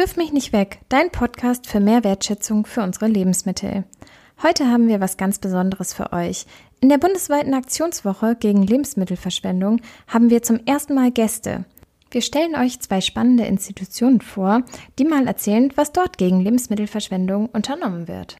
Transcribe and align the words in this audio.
Wirf 0.00 0.16
mich 0.16 0.32
nicht 0.32 0.54
weg, 0.54 0.78
dein 0.88 1.10
Podcast 1.10 1.66
für 1.66 1.78
mehr 1.78 2.04
Wertschätzung 2.04 2.64
für 2.64 2.80
unsere 2.80 3.06
Lebensmittel. 3.06 3.84
Heute 4.42 4.66
haben 4.68 4.88
wir 4.88 4.98
was 4.98 5.18
ganz 5.18 5.38
Besonderes 5.38 5.92
für 5.92 6.14
euch. 6.14 6.46
In 6.80 6.88
der 6.88 6.96
bundesweiten 6.96 7.52
Aktionswoche 7.52 8.34
gegen 8.34 8.62
Lebensmittelverschwendung 8.62 9.82
haben 10.08 10.30
wir 10.30 10.42
zum 10.42 10.58
ersten 10.64 10.94
Mal 10.94 11.10
Gäste. 11.10 11.66
Wir 12.10 12.22
stellen 12.22 12.56
euch 12.56 12.80
zwei 12.80 13.02
spannende 13.02 13.44
Institutionen 13.44 14.22
vor, 14.22 14.62
die 14.98 15.04
mal 15.04 15.26
erzählen, 15.26 15.70
was 15.74 15.92
dort 15.92 16.16
gegen 16.16 16.40
Lebensmittelverschwendung 16.40 17.50
unternommen 17.50 18.08
wird. 18.08 18.38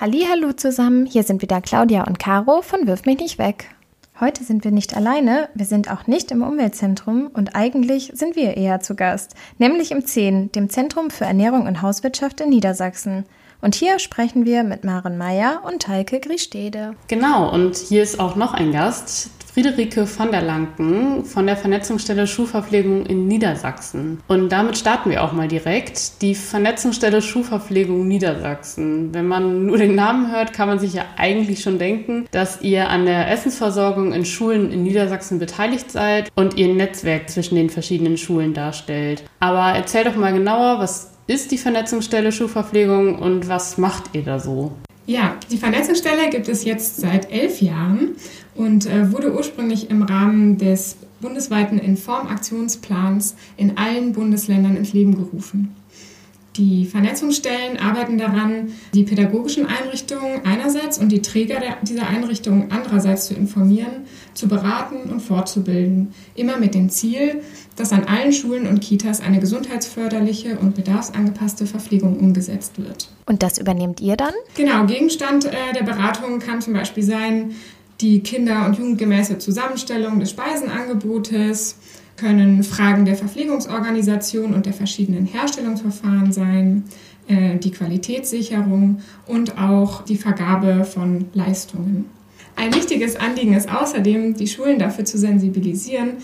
Hallo 0.00 0.52
zusammen, 0.52 1.06
hier 1.06 1.24
sind 1.24 1.42
wieder 1.42 1.60
Claudia 1.60 2.04
und 2.04 2.20
Caro 2.20 2.62
von 2.62 2.86
Wirf 2.86 3.04
mich 3.04 3.18
nicht 3.18 3.36
weg. 3.36 3.74
Heute 4.20 4.44
sind 4.44 4.62
wir 4.62 4.70
nicht 4.70 4.96
alleine, 4.96 5.48
wir 5.54 5.66
sind 5.66 5.90
auch 5.90 6.06
nicht 6.06 6.30
im 6.30 6.44
Umweltzentrum 6.44 7.28
und 7.34 7.56
eigentlich 7.56 8.12
sind 8.14 8.36
wir 8.36 8.56
eher 8.56 8.78
zu 8.78 8.94
Gast, 8.94 9.34
nämlich 9.58 9.90
im 9.90 10.06
10, 10.06 10.52
dem 10.52 10.70
Zentrum 10.70 11.10
für 11.10 11.24
Ernährung 11.24 11.66
und 11.66 11.82
Hauswirtschaft 11.82 12.40
in 12.40 12.50
Niedersachsen. 12.50 13.24
Und 13.60 13.74
hier 13.74 13.98
sprechen 13.98 14.46
wir 14.46 14.62
mit 14.62 14.84
Maren 14.84 15.18
Meyer 15.18 15.62
und 15.66 15.88
Heike 15.88 16.20
Griestede. 16.20 16.94
Genau, 17.08 17.52
und 17.52 17.76
hier 17.76 18.04
ist 18.04 18.20
auch 18.20 18.36
noch 18.36 18.54
ein 18.54 18.70
Gast, 18.70 19.30
Friederike 19.58 20.06
von 20.06 20.30
der 20.30 20.42
Lanken 20.42 21.24
von 21.24 21.44
der 21.48 21.56
Vernetzungsstelle 21.56 22.28
Schuhverpflegung 22.28 23.06
in 23.06 23.26
Niedersachsen. 23.26 24.20
Und 24.28 24.50
damit 24.52 24.78
starten 24.78 25.10
wir 25.10 25.24
auch 25.24 25.32
mal 25.32 25.48
direkt. 25.48 26.22
Die 26.22 26.36
Vernetzungsstelle 26.36 27.20
Schuhverpflegung 27.20 28.06
Niedersachsen. 28.06 29.12
Wenn 29.12 29.26
man 29.26 29.66
nur 29.66 29.76
den 29.78 29.96
Namen 29.96 30.30
hört, 30.30 30.52
kann 30.52 30.68
man 30.68 30.78
sich 30.78 30.94
ja 30.94 31.06
eigentlich 31.16 31.60
schon 31.60 31.80
denken, 31.80 32.26
dass 32.30 32.62
ihr 32.62 32.88
an 32.88 33.04
der 33.04 33.32
Essensversorgung 33.32 34.12
in 34.12 34.24
Schulen 34.24 34.70
in 34.70 34.84
Niedersachsen 34.84 35.40
beteiligt 35.40 35.90
seid 35.90 36.30
und 36.36 36.56
ihr 36.56 36.68
ein 36.68 36.76
Netzwerk 36.76 37.28
zwischen 37.28 37.56
den 37.56 37.68
verschiedenen 37.68 38.16
Schulen 38.16 38.54
darstellt. 38.54 39.24
Aber 39.40 39.76
erzähl 39.76 40.04
doch 40.04 40.14
mal 40.14 40.32
genauer, 40.32 40.78
was 40.78 41.14
ist 41.26 41.50
die 41.50 41.58
Vernetzungsstelle 41.58 42.30
Schuhverpflegung 42.30 43.18
und 43.18 43.48
was 43.48 43.76
macht 43.76 44.04
ihr 44.12 44.22
da 44.22 44.38
so? 44.38 44.76
Ja, 45.08 45.36
die 45.50 45.56
Vernetzungsstelle 45.56 46.28
gibt 46.28 46.48
es 46.48 46.66
jetzt 46.66 47.00
seit 47.00 47.32
elf 47.32 47.62
Jahren 47.62 48.16
und 48.58 48.86
äh, 48.86 49.12
wurde 49.12 49.34
ursprünglich 49.34 49.88
im 49.88 50.02
Rahmen 50.02 50.58
des 50.58 50.96
bundesweiten 51.20 51.78
Informaktionsplans 51.78 53.36
in 53.56 53.78
allen 53.78 54.12
Bundesländern 54.12 54.76
ins 54.76 54.92
Leben 54.92 55.16
gerufen. 55.16 55.74
Die 56.56 56.86
Vernetzungsstellen 56.86 57.78
arbeiten 57.78 58.18
daran, 58.18 58.72
die 58.92 59.04
pädagogischen 59.04 59.66
Einrichtungen 59.66 60.44
einerseits 60.44 60.98
und 60.98 61.10
die 61.10 61.22
Träger 61.22 61.60
dieser 61.82 62.08
Einrichtungen 62.08 62.72
andererseits 62.72 63.28
zu 63.28 63.34
informieren, 63.34 64.06
zu 64.34 64.48
beraten 64.48 65.08
und 65.08 65.20
fortzubilden. 65.20 66.12
Immer 66.34 66.58
mit 66.58 66.74
dem 66.74 66.90
Ziel, 66.90 67.42
dass 67.76 67.92
an 67.92 68.04
allen 68.04 68.32
Schulen 68.32 68.66
und 68.66 68.80
Kitas 68.80 69.20
eine 69.20 69.38
gesundheitsförderliche 69.38 70.58
und 70.58 70.74
bedarfsangepasste 70.74 71.64
Verpflegung 71.64 72.18
umgesetzt 72.18 72.72
wird. 72.76 73.08
Und 73.26 73.44
das 73.44 73.58
übernehmt 73.58 74.00
ihr 74.00 74.16
dann? 74.16 74.34
Genau, 74.56 74.84
Gegenstand 74.86 75.44
äh, 75.44 75.52
der 75.76 75.84
Beratung 75.84 76.40
kann 76.40 76.60
zum 76.60 76.72
Beispiel 76.72 77.04
sein, 77.04 77.52
die 78.00 78.20
kinder- 78.20 78.66
und 78.66 78.78
jugendgemäße 78.78 79.38
Zusammenstellung 79.38 80.20
des 80.20 80.30
Speisenangebotes, 80.30 81.76
können 82.16 82.64
Fragen 82.64 83.04
der 83.04 83.16
Verpflegungsorganisation 83.16 84.52
und 84.52 84.66
der 84.66 84.72
verschiedenen 84.72 85.24
Herstellungsverfahren 85.24 86.32
sein, 86.32 86.84
äh, 87.28 87.56
die 87.58 87.70
Qualitätssicherung 87.70 89.00
und 89.26 89.56
auch 89.56 90.02
die 90.02 90.16
Vergabe 90.16 90.84
von 90.84 91.26
Leistungen. 91.32 92.06
Ein 92.56 92.74
wichtiges 92.74 93.14
Anliegen 93.14 93.54
ist 93.54 93.72
außerdem, 93.72 94.34
die 94.34 94.48
Schulen 94.48 94.80
dafür 94.80 95.04
zu 95.04 95.16
sensibilisieren, 95.16 96.14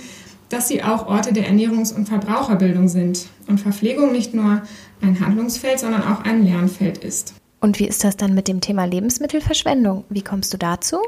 dass 0.49 0.69
sie 0.69 0.83
auch 0.83 1.07
Orte 1.07 1.33
der 1.33 1.49
Ernährungs- 1.49 1.95
und 1.95 2.09
Verbraucherbildung 2.09 2.89
sind 2.89 3.27
und 3.47 3.61
Verpflegung 3.61 4.13
nicht 4.13 4.35
nur 4.35 4.63
ein 5.01 5.21
Handlungsfeld, 5.21 5.79
sondern 5.79 6.03
auch 6.03 6.25
ein 6.25 6.45
Lernfeld 6.45 6.99
ist. 6.99 7.35
Und 7.61 7.79
wie 7.79 7.87
ist 7.87 8.05
das 8.05 8.17
dann 8.17 8.35
mit 8.35 8.49
dem 8.49 8.61
Thema 8.61 8.85
Lebensmittelverschwendung? 8.85 10.05
Wie 10.11 10.23
kommst 10.23 10.53
du 10.53 10.59
dazu? 10.59 10.99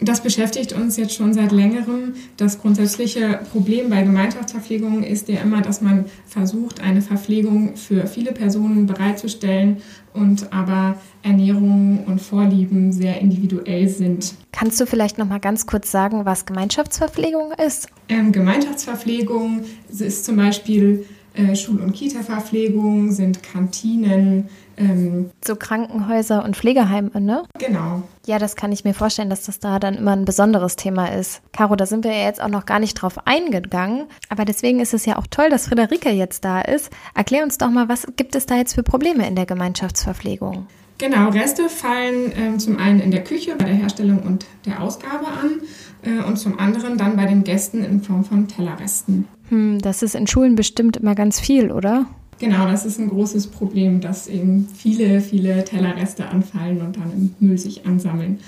Das 0.00 0.22
beschäftigt 0.22 0.74
uns 0.74 0.96
jetzt 0.96 1.14
schon 1.14 1.32
seit 1.32 1.52
längerem. 1.52 2.14
Das 2.36 2.60
grundsätzliche 2.60 3.40
Problem 3.50 3.88
bei 3.88 4.02
Gemeinschaftsverpflegungen 4.02 5.02
ist 5.02 5.28
ja 5.28 5.40
immer, 5.40 5.62
dass 5.62 5.80
man 5.80 6.04
versucht, 6.26 6.80
eine 6.80 7.00
Verpflegung 7.00 7.76
für 7.76 8.06
viele 8.06 8.32
Personen 8.32 8.86
bereitzustellen 8.86 9.78
und 10.12 10.52
aber 10.52 10.96
Ernährung 11.22 12.04
und 12.06 12.20
Vorlieben 12.20 12.92
sehr 12.92 13.20
individuell 13.20 13.88
sind. 13.88 14.34
Kannst 14.52 14.80
du 14.80 14.86
vielleicht 14.86 15.18
noch 15.18 15.28
mal 15.28 15.40
ganz 15.40 15.66
kurz 15.66 15.90
sagen, 15.90 16.24
was 16.24 16.46
Gemeinschaftsverpflegung 16.46 17.52
ist? 17.66 17.88
Ähm, 18.08 18.32
Gemeinschaftsverpflegung 18.32 19.64
ist 19.88 20.24
zum 20.24 20.36
Beispiel 20.36 21.06
äh, 21.34 21.54
Schul- 21.54 21.80
und 21.80 21.92
Kita-Verpflegung, 21.92 23.12
sind 23.12 23.42
Kantinen, 23.42 24.48
ähm, 24.76 25.30
so 25.44 25.56
Krankenhäuser 25.56 26.44
und 26.44 26.56
Pflegeheime, 26.56 27.10
ne? 27.20 27.44
Genau. 27.58 28.02
Ja, 28.26 28.38
das 28.38 28.56
kann 28.56 28.72
ich 28.72 28.84
mir 28.84 28.94
vorstellen, 28.94 29.30
dass 29.30 29.44
das 29.44 29.60
da 29.60 29.78
dann 29.78 29.94
immer 29.94 30.12
ein 30.12 30.24
besonderes 30.24 30.76
Thema 30.76 31.06
ist. 31.06 31.42
Caro, 31.52 31.76
da 31.76 31.86
sind 31.86 32.04
wir 32.04 32.12
ja 32.12 32.24
jetzt 32.24 32.42
auch 32.42 32.48
noch 32.48 32.66
gar 32.66 32.78
nicht 32.78 32.94
drauf 32.94 33.26
eingegangen. 33.26 34.06
Aber 34.28 34.44
deswegen 34.44 34.80
ist 34.80 34.94
es 34.94 35.06
ja 35.06 35.16
auch 35.16 35.26
toll, 35.28 35.48
dass 35.50 35.68
Friederike 35.68 36.10
jetzt 36.10 36.44
da 36.44 36.60
ist. 36.60 36.90
Erklär 37.14 37.42
uns 37.42 37.58
doch 37.58 37.70
mal, 37.70 37.88
was 37.88 38.06
gibt 38.16 38.34
es 38.34 38.46
da 38.46 38.56
jetzt 38.56 38.74
für 38.74 38.82
Probleme 38.82 39.26
in 39.26 39.36
der 39.36 39.46
Gemeinschaftsverpflegung? 39.46 40.66
Genau, 40.98 41.28
Reste 41.28 41.68
fallen 41.68 42.32
ähm, 42.36 42.58
zum 42.58 42.78
einen 42.78 43.00
in 43.00 43.10
der 43.10 43.22
Küche 43.22 43.54
bei 43.56 43.66
der 43.66 43.74
Herstellung 43.74 44.20
und 44.20 44.46
der 44.64 44.82
Ausgabe 44.82 45.26
an 45.26 45.60
äh, 46.02 46.24
und 46.24 46.36
zum 46.38 46.58
anderen 46.58 46.96
dann 46.96 47.16
bei 47.16 47.26
den 47.26 47.44
Gästen 47.44 47.84
in 47.84 48.02
Form 48.02 48.24
von 48.24 48.48
Tellerresten. 48.48 49.28
Hm, 49.50 49.78
das 49.80 50.02
ist 50.02 50.14
in 50.14 50.26
Schulen 50.26 50.56
bestimmt 50.56 50.96
immer 50.96 51.14
ganz 51.14 51.38
viel, 51.38 51.70
oder? 51.70 52.06
Genau, 52.38 52.66
das 52.66 52.84
ist 52.84 52.98
ein 52.98 53.08
großes 53.08 53.46
Problem, 53.46 54.00
dass 54.00 54.26
eben 54.28 54.68
viele, 54.68 55.20
viele 55.20 55.64
Tellerreste 55.64 56.28
anfallen 56.28 56.82
und 56.82 56.96
dann 56.96 57.12
im 57.12 57.34
Müll 57.40 57.56
sich 57.56 57.86
ansammeln. 57.86 58.40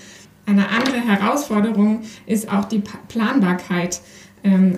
Eine 0.45 0.69
andere 0.69 0.97
Herausforderung 0.97 2.03
ist 2.27 2.53
auch 2.53 2.67
die 2.67 2.83
Planbarkeit 3.09 4.01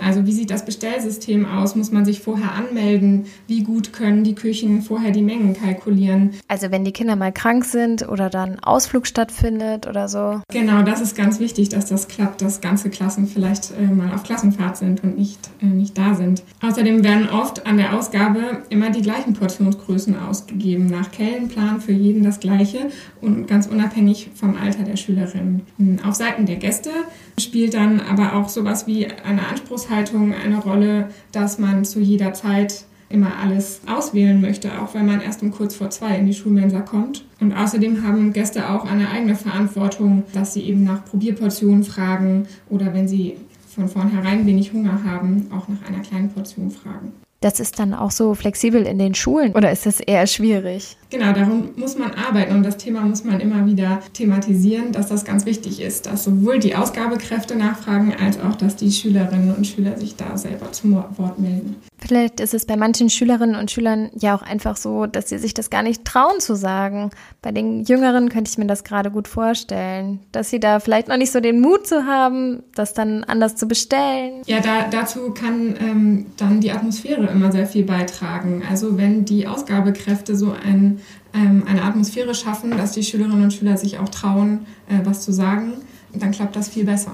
also 0.01 0.27
wie 0.27 0.33
sieht 0.33 0.51
das 0.51 0.65
Bestellsystem 0.65 1.47
aus? 1.47 1.77
Muss 1.77 1.93
man 1.93 2.05
sich 2.05 2.21
vorher 2.21 2.53
anmelden? 2.53 3.27
Wie 3.47 3.63
gut 3.63 3.93
können 3.93 4.25
die 4.25 4.35
Küchen 4.35 4.83
vorher 4.83 5.11
die 5.11 5.23
Mengen 5.23 5.55
kalkulieren? 5.55 6.31
Also 6.49 6.71
wenn 6.71 6.85
die 6.85 6.93
Kinder 6.93 7.17
mal 7.17 7.33
krank 7.33 7.65
sind 7.65 8.09
oder 8.09 8.31
dann 8.31 8.59
Ausflug 8.61 9.07
stattfindet 9.07 9.87
oder 9.87 10.09
so. 10.09 10.41
Genau, 10.53 10.83
das 10.83 11.01
ist 11.01 11.17
ganz 11.17 11.41
wichtig, 11.41 11.69
dass 11.69 11.87
das 11.87 12.09
klappt, 12.09 12.43
dass 12.43 12.61
ganze 12.61 12.91
Klassen 12.91 13.27
vielleicht 13.27 13.73
äh, 13.73 13.83
mal 13.83 14.13
auf 14.15 14.23
Klassenfahrt 14.23 14.77
sind 14.77 15.03
und 15.05 15.19
nicht, 15.19 15.39
äh, 15.63 15.67
nicht 15.67 15.97
da 15.97 16.15
sind. 16.15 16.43
Außerdem 16.63 17.05
werden 17.05 17.29
oft 17.29 17.67
an 17.67 17.77
der 17.77 17.97
Ausgabe 17.97 18.63
immer 18.71 18.91
die 18.91 19.03
gleichen 19.03 19.35
Portionsgrößen 19.35 20.19
ausgegeben. 20.19 20.87
Nach 20.87 21.11
Kellenplan 21.11 21.81
für 21.81 21.93
jeden 21.93 22.23
das 22.23 22.41
gleiche 22.41 22.91
und 23.21 23.47
ganz 23.47 23.67
unabhängig 23.67 24.31
vom 24.35 24.57
Alter 24.57 24.85
der 24.85 24.97
Schülerinnen. 24.97 25.63
Auf 26.07 26.15
Seiten 26.15 26.47
der 26.47 26.57
Gäste 26.57 26.91
spielt 27.39 27.75
dann 27.75 28.01
aber 28.01 28.35
auch 28.35 28.49
sowas 28.49 28.87
wie 28.87 29.07
eine 29.07 29.49
Anspruchshaltung 29.51 30.35
eine 30.35 30.59
Rolle, 30.59 31.11
dass 31.33 31.59
man 31.59 31.85
zu 31.85 32.01
jeder 32.01 32.33
Zeit 32.33 32.85
immer 33.11 33.39
alles 33.43 33.81
auswählen 33.87 34.41
möchte, 34.41 34.81
auch 34.81 34.95
wenn 34.95 35.05
man 35.05 35.21
erst 35.21 35.43
um 35.43 35.51
kurz 35.51 35.75
vor 35.75 35.91
zwei 35.91 36.17
in 36.17 36.27
die 36.27 36.35
Schulmensa 36.35 36.81
kommt. 36.81 37.25
Und 37.41 37.53
außerdem 37.53 38.05
haben 38.07 38.33
Gäste 38.33 38.71
auch 38.71 38.85
eine 38.91 39.11
eigene 39.11 39.35
Verantwortung, 39.35 40.23
dass 40.33 40.55
sie 40.55 40.63
eben 40.63 40.85
nach 40.85 41.05
Probierportionen 41.05 41.83
fragen 41.83 42.47
oder 42.69 42.95
wenn 42.95 43.09
sie 43.09 43.37
von 43.69 43.89
vornherein 43.89 44.47
wenig 44.47 44.73
Hunger 44.73 45.05
haben, 45.05 45.49
auch 45.51 45.69
nach 45.69 45.89
einer 45.89 46.03
kleinen 46.03 46.31
Portion 46.31 46.71
fragen. 46.71 47.13
Das 47.43 47.59
ist 47.59 47.79
dann 47.79 47.95
auch 47.95 48.11
so 48.11 48.35
flexibel 48.35 48.83
in 48.83 48.99
den 48.99 49.15
Schulen 49.15 49.53
oder 49.55 49.73
ist 49.73 49.87
das 49.87 50.01
eher 50.01 50.27
schwierig? 50.27 50.99
Genau, 51.09 51.33
darum 51.33 51.71
muss 51.75 51.97
man 51.97 52.13
arbeiten 52.13 52.55
und 52.55 52.63
das 52.63 52.77
Thema 52.77 53.01
muss 53.01 53.25
man 53.25 53.41
immer 53.41 53.65
wieder 53.65 54.01
thematisieren, 54.13 54.93
dass 54.93 55.09
das 55.09 55.25
ganz 55.25 55.47
wichtig 55.47 55.81
ist, 55.81 56.05
dass 56.05 56.25
sowohl 56.25 56.59
die 56.59 56.75
Ausgabekräfte 56.75 57.57
nachfragen, 57.57 58.15
als 58.15 58.39
auch, 58.39 58.57
dass 58.57 58.77
die 58.77 58.93
Schülerinnen 58.93 59.55
und 59.55 59.67
Schüler 59.67 59.97
sich 59.97 60.17
da 60.17 60.37
selber 60.37 60.71
zum 60.73 60.93
Wort 60.93 61.39
melden. 61.39 61.77
Vielleicht 62.07 62.41
ist 62.41 62.55
es 62.55 62.65
bei 62.65 62.77
manchen 62.77 63.11
Schülerinnen 63.11 63.57
und 63.57 63.71
Schülern 63.71 64.11
ja 64.15 64.35
auch 64.35 64.43
einfach 64.43 64.77
so, 64.77 65.07
dass 65.07 65.29
sie 65.29 65.39
sich 65.39 65.55
das 65.55 65.71
gar 65.71 65.83
nicht 65.83 66.05
trauen 66.05 66.41
zu 66.41 66.57
sagen. 66.57 67.11
Bei 67.43 67.53
den 67.53 67.85
Jüngeren 67.85 68.29
könnte 68.31 68.51
ich 68.51 68.59
mir 68.59 68.67
das 68.67 68.85
gerade 68.85 69.11
gut 69.11 69.29
vorstellen, 69.29 70.21
dass 70.33 70.51
sie 70.51 70.61
da 70.61 70.81
vielleicht 70.81 71.09
noch 71.09 71.19
nicht 71.19 71.31
so 71.31 71.41
den 71.41 71.61
Mut 71.61 71.87
zu 71.87 72.07
haben, 72.07 72.63
das 72.75 72.95
dann 72.95 73.25
anders 73.25 73.57
zu 73.57 73.69
bestellen. 73.69 74.43
Ja, 74.47 74.61
da, 74.61 74.89
dazu 74.91 75.33
kann 75.33 75.77
ähm, 75.79 76.27
dann 76.37 76.61
die 76.61 76.73
Atmosphäre 76.73 77.27
immer 77.27 77.53
sehr 77.53 77.67
viel 77.67 77.85
beitragen. 77.85 78.63
Also 78.69 78.97
wenn 78.97 79.25
die 79.25 79.47
Ausgabekräfte 79.47 80.37
so 80.37 80.53
ein, 80.53 81.01
ähm, 81.35 81.65
eine 81.69 81.83
Atmosphäre 81.83 82.35
schaffen, 82.35 82.71
dass 82.77 82.93
die 82.93 83.03
Schülerinnen 83.03 83.45
und 83.45 83.53
Schüler 83.53 83.77
sich 83.77 83.99
auch 83.99 84.09
trauen, 84.09 84.67
äh, 84.89 85.05
was 85.05 85.23
zu 85.23 85.33
sagen, 85.33 85.75
dann 86.15 86.31
klappt 86.31 86.57
das 86.57 86.69
viel 86.69 86.85
besser. 86.85 87.13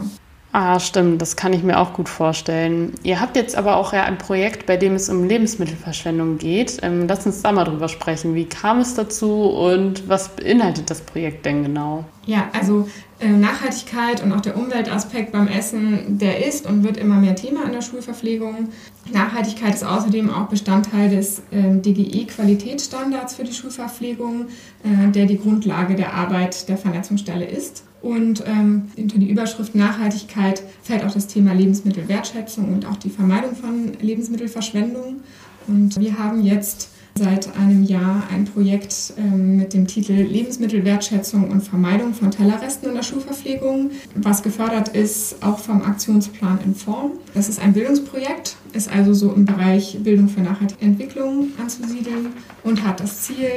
Ah, 0.59 0.81
stimmt, 0.81 1.21
das 1.21 1.37
kann 1.37 1.53
ich 1.53 1.63
mir 1.63 1.79
auch 1.79 1.93
gut 1.93 2.09
vorstellen. 2.09 2.95
Ihr 3.03 3.21
habt 3.21 3.37
jetzt 3.37 3.55
aber 3.57 3.77
auch 3.77 3.93
ja 3.93 4.05
ein 4.05 4.17
Projekt, 4.17 4.65
bei 4.65 4.79
dem 4.79 4.95
es 4.95 5.11
um 5.11 5.25
Lebensmittelverschwendung 5.25 6.39
geht. 6.39 6.79
Ähm, 6.81 7.07
lass 7.07 7.27
uns 7.27 7.43
da 7.43 7.53
mal 7.53 7.65
drüber 7.65 7.91
sprechen. 7.91 8.35
Wie 8.35 8.47
kam 8.47 8.79
es 8.79 8.95
dazu 8.95 9.51
und 9.51 10.09
was 10.09 10.31
beinhaltet 10.31 10.89
das 10.89 11.03
Projekt 11.03 11.45
denn 11.45 11.63
genau? 11.63 12.07
Ja, 12.25 12.49
also 12.59 12.89
äh, 13.21 13.29
Nachhaltigkeit 13.29 14.23
und 14.23 14.33
auch 14.33 14.41
der 14.41 14.57
Umweltaspekt 14.57 15.31
beim 15.31 15.47
Essen, 15.47 16.19
der 16.19 16.47
ist 16.47 16.65
und 16.65 16.85
wird 16.85 16.97
immer 16.97 17.17
mehr 17.17 17.37
Thema 17.37 17.67
in 17.67 17.73
der 17.73 17.83
Schulverpflegung. 17.83 18.71
Nachhaltigkeit 19.13 19.75
ist 19.75 19.85
außerdem 19.85 20.33
auch 20.33 20.47
Bestandteil 20.47 21.11
des 21.11 21.41
äh, 21.51 21.77
DGE-Qualitätsstandards 21.83 23.35
für 23.35 23.45
die 23.45 23.53
Schulverpflegung, 23.53 24.47
äh, 24.85 25.13
der 25.13 25.27
die 25.27 25.39
Grundlage 25.39 25.97
der 25.97 26.15
Arbeit 26.15 26.67
der 26.71 26.79
Vernetzungsstelle 26.79 27.45
ist. 27.45 27.86
Und 28.03 28.45
ähm, 28.47 28.91
unter 28.97 29.19
die 29.19 29.31
Überschrift 29.31 29.75
Nachhaltigkeit 29.75 30.63
fällt 30.83 31.05
auch 31.05 31.13
das 31.13 31.27
Thema 31.27 31.53
Lebensmittelwertschätzung 31.55 32.73
und 32.73 32.87
auch 32.87 32.97
die 32.97 33.11
Vermeidung 33.11 33.57
von 33.57 33.93
Lebensmittelverschwendung. 34.01 35.21
Und 35.67 35.99
wir 35.99 36.19
haben 36.19 36.45
jetzt 36.45 36.91
seit 37.19 37.57
einem 37.57 37.83
Jahr 37.83 38.25
ein 38.31 38.45
Projekt 38.45 39.15
ähm, 39.17 39.57
mit 39.57 39.73
dem 39.73 39.87
Titel 39.87 40.13
Lebensmittelwertschätzung 40.13 41.51
und 41.51 41.63
Vermeidung 41.63 42.13
von 42.15 42.31
Tellerresten 42.31 42.91
in 42.91 42.95
der 42.95 43.03
Schulverpflegung, 43.03 43.91
was 44.15 44.43
gefördert 44.43 44.89
ist 44.89 45.43
auch 45.43 45.59
vom 45.59 45.83
Aktionsplan 45.83 46.59
in 46.65 46.75
Form. 46.75 47.13
Das 47.35 47.49
ist 47.49 47.61
ein 47.61 47.73
Bildungsprojekt, 47.73 48.57
ist 48.73 48.91
also 48.93 49.15
so 49.15 49.33
im 49.33 49.47
Bereich 49.47 49.99
Bildung 50.03 50.29
für 50.29 50.41
nachhaltige 50.41 50.83
Entwicklung 50.83 51.49
anzusiedeln 51.61 52.33
und 52.65 52.87
hat 52.87 53.01
das 53.01 53.23
Ziel, 53.23 53.49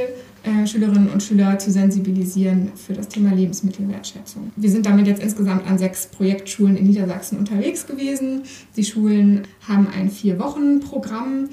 Schülerinnen 0.65 1.09
und 1.09 1.21
Schüler 1.21 1.59
zu 1.59 1.71
sensibilisieren 1.71 2.71
für 2.75 2.93
das 2.93 3.07
Thema 3.07 3.33
Lebensmittelwertschätzung. 3.33 4.51
Wir 4.55 4.69
sind 4.69 4.85
damit 4.85 5.07
jetzt 5.07 5.21
insgesamt 5.21 5.67
an 5.67 5.77
sechs 5.77 6.07
Projektschulen 6.07 6.77
in 6.77 6.87
Niedersachsen 6.87 7.37
unterwegs 7.37 7.87
gewesen. 7.87 8.43
Die 8.75 8.83
Schulen 8.83 9.43
haben 9.67 9.87
ein 9.87 10.09
Vier-Wochen-Programm, 10.09 11.49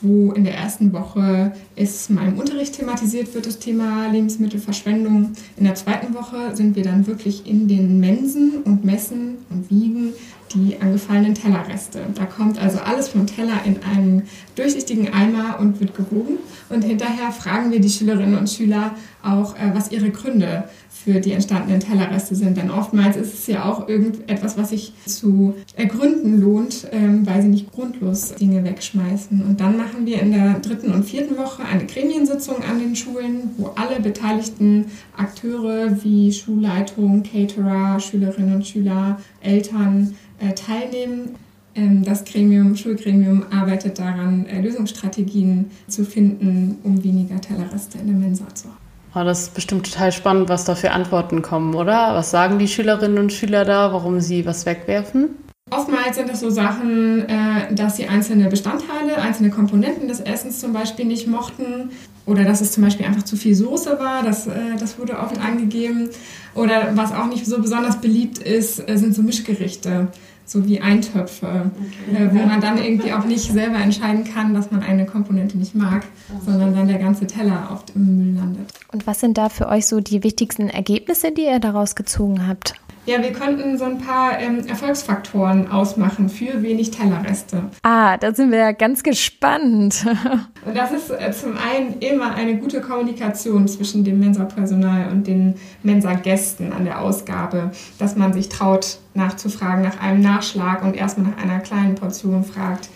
wo 0.00 0.32
in 0.32 0.44
der 0.44 0.54
ersten 0.54 0.92
Woche 0.92 1.52
es 1.76 2.10
mal 2.10 2.28
im 2.28 2.38
Unterricht 2.38 2.74
thematisiert 2.74 3.34
wird, 3.34 3.46
das 3.46 3.58
Thema 3.58 4.08
Lebensmittelverschwendung. 4.08 5.32
In 5.56 5.64
der 5.64 5.74
zweiten 5.74 6.14
Woche 6.14 6.54
sind 6.54 6.76
wir 6.76 6.82
dann 6.82 7.06
wirklich 7.06 7.46
in 7.46 7.68
den 7.68 8.00
Mensen 8.00 8.62
und 8.64 8.84
messen 8.84 9.38
und 9.50 9.70
wiegen 9.70 10.12
die 10.54 10.80
angefallenen 10.80 11.34
Tellerreste. 11.34 12.00
Da 12.14 12.24
kommt 12.24 12.58
also 12.58 12.78
alles 12.78 13.08
vom 13.08 13.26
Teller 13.26 13.60
in 13.64 13.78
einen 13.82 14.22
durchsichtigen 14.54 15.12
Eimer 15.12 15.58
und 15.60 15.80
wird 15.80 15.94
gewogen. 15.94 16.38
Und 16.70 16.82
hinterher 16.82 17.30
fragen 17.30 17.70
wir 17.70 17.80
die 17.80 17.90
Schülerinnen 17.90 18.38
und 18.38 18.48
Schüler 18.48 18.94
auch, 19.22 19.56
äh, 19.56 19.70
was 19.74 19.92
ihre 19.92 20.10
Gründe 20.10 20.64
für 21.04 21.20
die 21.20 21.32
entstandenen 21.32 21.80
Tellerreste 21.80 22.34
sind. 22.34 22.56
Denn 22.56 22.70
oftmals 22.70 23.16
ist 23.16 23.34
es 23.34 23.46
ja 23.46 23.64
auch 23.64 23.88
irgendetwas, 23.88 24.56
was 24.56 24.70
sich 24.70 24.94
zu 25.04 25.54
ergründen 25.76 26.40
lohnt, 26.40 26.88
ähm, 26.92 27.26
weil 27.26 27.42
sie 27.42 27.48
nicht 27.48 27.72
grundlos 27.72 28.34
Dinge 28.34 28.64
wegschmeißen. 28.64 29.42
Und 29.42 29.60
dann 29.60 29.76
machen 29.76 30.06
wir 30.06 30.22
in 30.22 30.32
der 30.32 30.60
dritten 30.60 30.92
und 30.92 31.04
vierten 31.04 31.36
Woche 31.36 31.62
eine 31.64 31.84
Gremiensitzung 31.84 32.56
an 32.62 32.78
den 32.78 32.96
Schulen, 32.96 33.50
wo 33.58 33.72
alle 33.74 34.00
beteiligten 34.00 34.86
Akteure 35.16 36.02
wie 36.02 36.32
Schulleitung, 36.32 37.22
Caterer, 37.22 38.00
Schülerinnen 38.00 38.56
und 38.56 38.66
Schüler, 38.66 39.20
Eltern 39.42 40.14
teilnehmen. 40.54 41.36
Ähm, 41.74 42.04
das 42.04 42.24
Gremium, 42.24 42.76
Schulgremium 42.76 43.44
arbeitet 43.50 43.98
daran, 43.98 44.46
äh, 44.46 44.60
Lösungsstrategien 44.60 45.70
zu 45.88 46.04
finden, 46.04 46.78
um 46.84 47.02
weniger 47.02 47.40
Tellerreste 47.40 47.98
in 47.98 48.06
der 48.06 48.16
Mensa 48.16 48.46
zu 48.54 48.68
haben. 48.68 48.78
Oh, 49.16 49.24
das 49.24 49.42
ist 49.42 49.54
bestimmt 49.54 49.90
total 49.90 50.10
spannend, 50.12 50.48
was 50.48 50.64
da 50.64 50.74
für 50.74 50.90
Antworten 50.90 51.40
kommen, 51.42 51.74
oder? 51.74 52.14
Was 52.14 52.30
sagen 52.30 52.58
die 52.58 52.66
Schülerinnen 52.66 53.18
und 53.18 53.32
Schüler 53.32 53.64
da, 53.64 53.92
warum 53.92 54.20
sie 54.20 54.44
was 54.44 54.66
wegwerfen? 54.66 55.30
Oftmals 55.70 56.16
sind 56.16 56.30
es 56.30 56.40
so 56.40 56.50
Sachen, 56.50 57.28
äh, 57.28 57.74
dass 57.74 57.96
sie 57.96 58.06
einzelne 58.06 58.48
Bestandteile, 58.48 59.16
einzelne 59.16 59.50
Komponenten 59.50 60.08
des 60.08 60.20
Essens 60.20 60.60
zum 60.60 60.72
Beispiel 60.72 61.06
nicht 61.06 61.26
mochten 61.26 61.90
oder 62.26 62.44
dass 62.44 62.60
es 62.60 62.72
zum 62.72 62.82
Beispiel 62.82 63.06
einfach 63.06 63.24
zu 63.24 63.36
viel 63.36 63.54
Soße 63.54 63.98
war, 63.98 64.22
das, 64.22 64.48
das 64.78 64.98
wurde 64.98 65.18
oft 65.18 65.38
angegeben. 65.38 66.08
Oder 66.54 66.96
was 66.96 67.12
auch 67.12 67.26
nicht 67.26 67.46
so 67.46 67.60
besonders 67.60 68.00
beliebt 68.00 68.38
ist, 68.38 68.76
sind 68.76 69.14
so 69.14 69.22
Mischgerichte 69.22 70.08
so 70.46 70.66
wie 70.66 70.80
Eintöpfe, 70.80 71.70
okay. 72.06 72.24
äh, 72.24 72.32
wo 72.32 72.46
man 72.46 72.60
dann 72.60 72.78
irgendwie 72.78 73.12
auch 73.12 73.24
nicht 73.24 73.50
selber 73.50 73.78
entscheiden 73.78 74.24
kann, 74.24 74.52
dass 74.52 74.70
man 74.70 74.82
eine 74.82 75.06
Komponente 75.06 75.56
nicht 75.56 75.74
mag, 75.74 76.04
sondern 76.44 76.74
dann 76.74 76.86
der 76.86 76.98
ganze 76.98 77.26
Teller 77.26 77.70
oft 77.72 77.92
im 77.94 78.18
Müll 78.18 78.34
landet. 78.34 78.70
Und 78.92 79.06
was 79.06 79.20
sind 79.20 79.38
da 79.38 79.48
für 79.48 79.68
euch 79.68 79.86
so 79.86 80.00
die 80.00 80.22
wichtigsten 80.22 80.68
Ergebnisse, 80.68 81.32
die 81.32 81.44
ihr 81.44 81.60
daraus 81.60 81.94
gezogen 81.94 82.46
habt? 82.46 82.74
Ja, 83.06 83.20
wir 83.22 83.32
könnten 83.32 83.76
so 83.76 83.84
ein 83.84 83.98
paar 83.98 84.38
ähm, 84.40 84.66
Erfolgsfaktoren 84.66 85.70
ausmachen 85.70 86.30
für 86.30 86.62
wenig 86.62 86.90
Tellerreste. 86.90 87.64
Ah, 87.82 88.16
da 88.16 88.32
sind 88.32 88.50
wir 88.50 88.58
ja 88.58 88.72
ganz 88.72 89.02
gespannt. 89.02 90.06
und 90.64 90.74
das 90.74 90.90
ist 90.90 91.10
äh, 91.10 91.30
zum 91.32 91.52
einen 91.58 91.98
immer 92.00 92.34
eine 92.34 92.56
gute 92.56 92.80
Kommunikation 92.80 93.68
zwischen 93.68 94.04
dem 94.04 94.20
Mensa-Personal 94.20 95.12
und 95.12 95.26
den 95.26 95.56
Mensa-Gästen 95.82 96.72
an 96.72 96.86
der 96.86 97.02
Ausgabe, 97.02 97.72
dass 97.98 98.16
man 98.16 98.32
sich 98.32 98.48
traut, 98.48 98.96
nachzufragen 99.12 99.82
nach 99.82 100.00
einem 100.00 100.22
Nachschlag 100.22 100.82
und 100.82 100.96
erstmal 100.96 101.30
nach 101.32 101.42
einer 101.42 101.60
kleinen 101.60 101.96
Portion 101.96 102.42
fragt. 102.42 102.88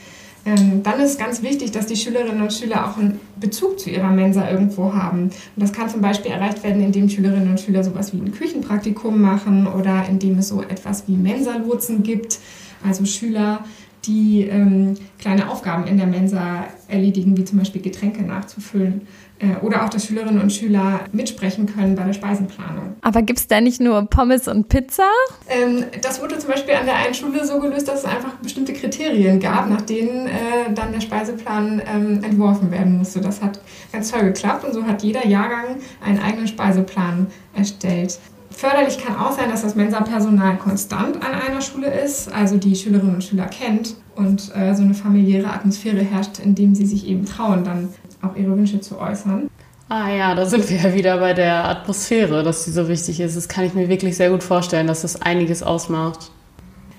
Ähm, 0.49 0.83
dann 0.83 0.99
ist 1.01 1.19
ganz 1.19 1.43
wichtig, 1.43 1.73
dass 1.73 1.87
die 1.87 1.97
Schülerinnen 1.97 2.41
und 2.41 2.53
Schüler 2.53 2.89
auch 2.89 2.97
einen 2.97 3.21
Bezug 3.39 3.79
zu 3.79 3.91
ihrer 3.91 4.11
Mensa 4.11 4.51
irgendwo 4.51 4.95
haben. 4.95 5.25
Und 5.25 5.33
das 5.57 5.73
kann 5.73 5.91
zum 5.91 6.01
Beispiel 6.01 6.31
erreicht 6.31 6.65
werden, 6.65 6.83
indem 6.83 7.11
Schülerinnen 7.11 7.51
und 7.51 7.61
Schüler 7.61 7.85
sowas 7.85 8.15
wie 8.15 8.19
ein 8.19 8.33
Küchenpraktikum 8.33 9.21
machen 9.21 9.67
oder 9.67 10.07
indem 10.09 10.39
es 10.39 10.49
so 10.49 10.63
etwas 10.63 11.07
wie 11.07 11.17
Mensa-Lotsen 11.17 12.03
gibt. 12.03 12.39
Also 12.87 13.05
Schüler, 13.05 13.65
die 14.05 14.43
ähm, 14.43 14.95
kleine 15.19 15.51
Aufgaben 15.51 15.87
in 15.87 15.99
der 15.99 16.07
Mensa 16.07 16.65
erledigen, 16.89 17.37
wie 17.37 17.45
zum 17.45 17.59
Beispiel 17.59 17.83
Getränke 17.83 18.23
nachzufüllen. 18.23 19.07
Äh, 19.41 19.65
oder 19.65 19.85
auch, 19.85 19.89
dass 19.89 20.07
Schülerinnen 20.07 20.41
und 20.41 20.53
Schüler 20.53 21.01
mitsprechen 21.13 21.67
können 21.67 21.95
bei 21.95 22.03
der 22.03 22.13
Speisenplanung. 22.13 22.97
Aber 23.03 23.23
gibt 23.23 23.39
es 23.39 23.47
da 23.47 23.61
nicht 23.61 23.81
nur 23.81 24.03
Pommes 24.07 24.49
und 24.49 24.69
Pizza? 24.69 25.05
Ähm, 25.49 25.85
das 26.03 26.21
wurde 26.21 26.39
zum 26.39 26.51
Beispiel 26.51 26.75
an 26.75 26.87
der 26.87 26.97
einen 26.97 27.15
Schule 27.15 27.47
so 27.47 27.61
gelöst, 27.61 27.87
dass 27.87 28.01
es 28.01 28.05
einfach 28.05 28.35
bestimmte 28.43 28.73
Kriterien 28.73 29.39
gab, 29.39 29.69
nach 29.69 29.83
denen 29.83 30.27
äh, 30.27 30.73
dann 30.75 30.93
der 30.93 31.01
Speiseplan 31.01 31.81
ähm, 31.87 32.25
entworfen 32.25 32.71
werden 32.73 32.99
musste. 32.99 33.21
Das 33.21 33.41
hat 33.41 33.61
ganz 33.93 34.11
toll 34.11 34.23
geklappt 34.23 34.65
und 34.65 34.73
so 34.73 34.85
hat 34.85 35.03
jeder 35.03 35.25
Jahrgang 35.27 35.77
einen 36.05 36.19
eigenen 36.19 36.49
Speiseplan 36.49 37.29
erstellt. 37.55 38.19
Förderlich 38.59 38.99
kann 38.99 39.15
auch 39.15 39.31
sein, 39.31 39.51
dass 39.51 39.63
das 39.63 39.77
Mensa-Personal 39.77 40.57
konstant 40.57 41.25
an 41.25 41.33
einer 41.33 41.61
Schule 41.61 41.87
ist, 41.87 42.33
also 42.33 42.57
die 42.57 42.75
Schülerinnen 42.75 43.15
und 43.15 43.23
Schüler 43.23 43.47
kennt 43.47 43.95
und 44.17 44.51
äh, 44.53 44.75
so 44.75 44.83
eine 44.83 44.95
familiäre 44.95 45.53
Atmosphäre 45.53 46.01
herrscht, 46.01 46.41
in 46.41 46.57
dem 46.57 46.75
sie 46.75 46.85
sich 46.85 47.07
eben 47.07 47.25
trauen, 47.25 47.63
dann 47.63 47.91
auch 48.21 48.35
ihre 48.35 48.57
Wünsche 48.57 48.81
zu 48.81 48.99
äußern. 48.99 49.49
Ah 49.89 50.11
ja, 50.11 50.35
da 50.35 50.45
sind 50.45 50.69
wir 50.69 50.77
ja 50.77 50.93
wieder 50.93 51.19
bei 51.19 51.35
der 51.35 51.69
Atmosphäre, 51.69 52.43
dass 52.43 52.65
die 52.65 52.73
so 52.73 52.89
wichtig 52.89 53.21
ist. 53.21 53.37
Das 53.37 53.47
kann 53.47 53.65
ich 53.65 53.75
mir 53.75 53.89
wirklich 53.89 54.17
sehr 54.17 54.31
gut 54.31 54.43
vorstellen, 54.43 54.89
dass 54.89 55.03
das 55.03 55.23
einiges 55.23 55.63
ausmacht. 55.63 56.33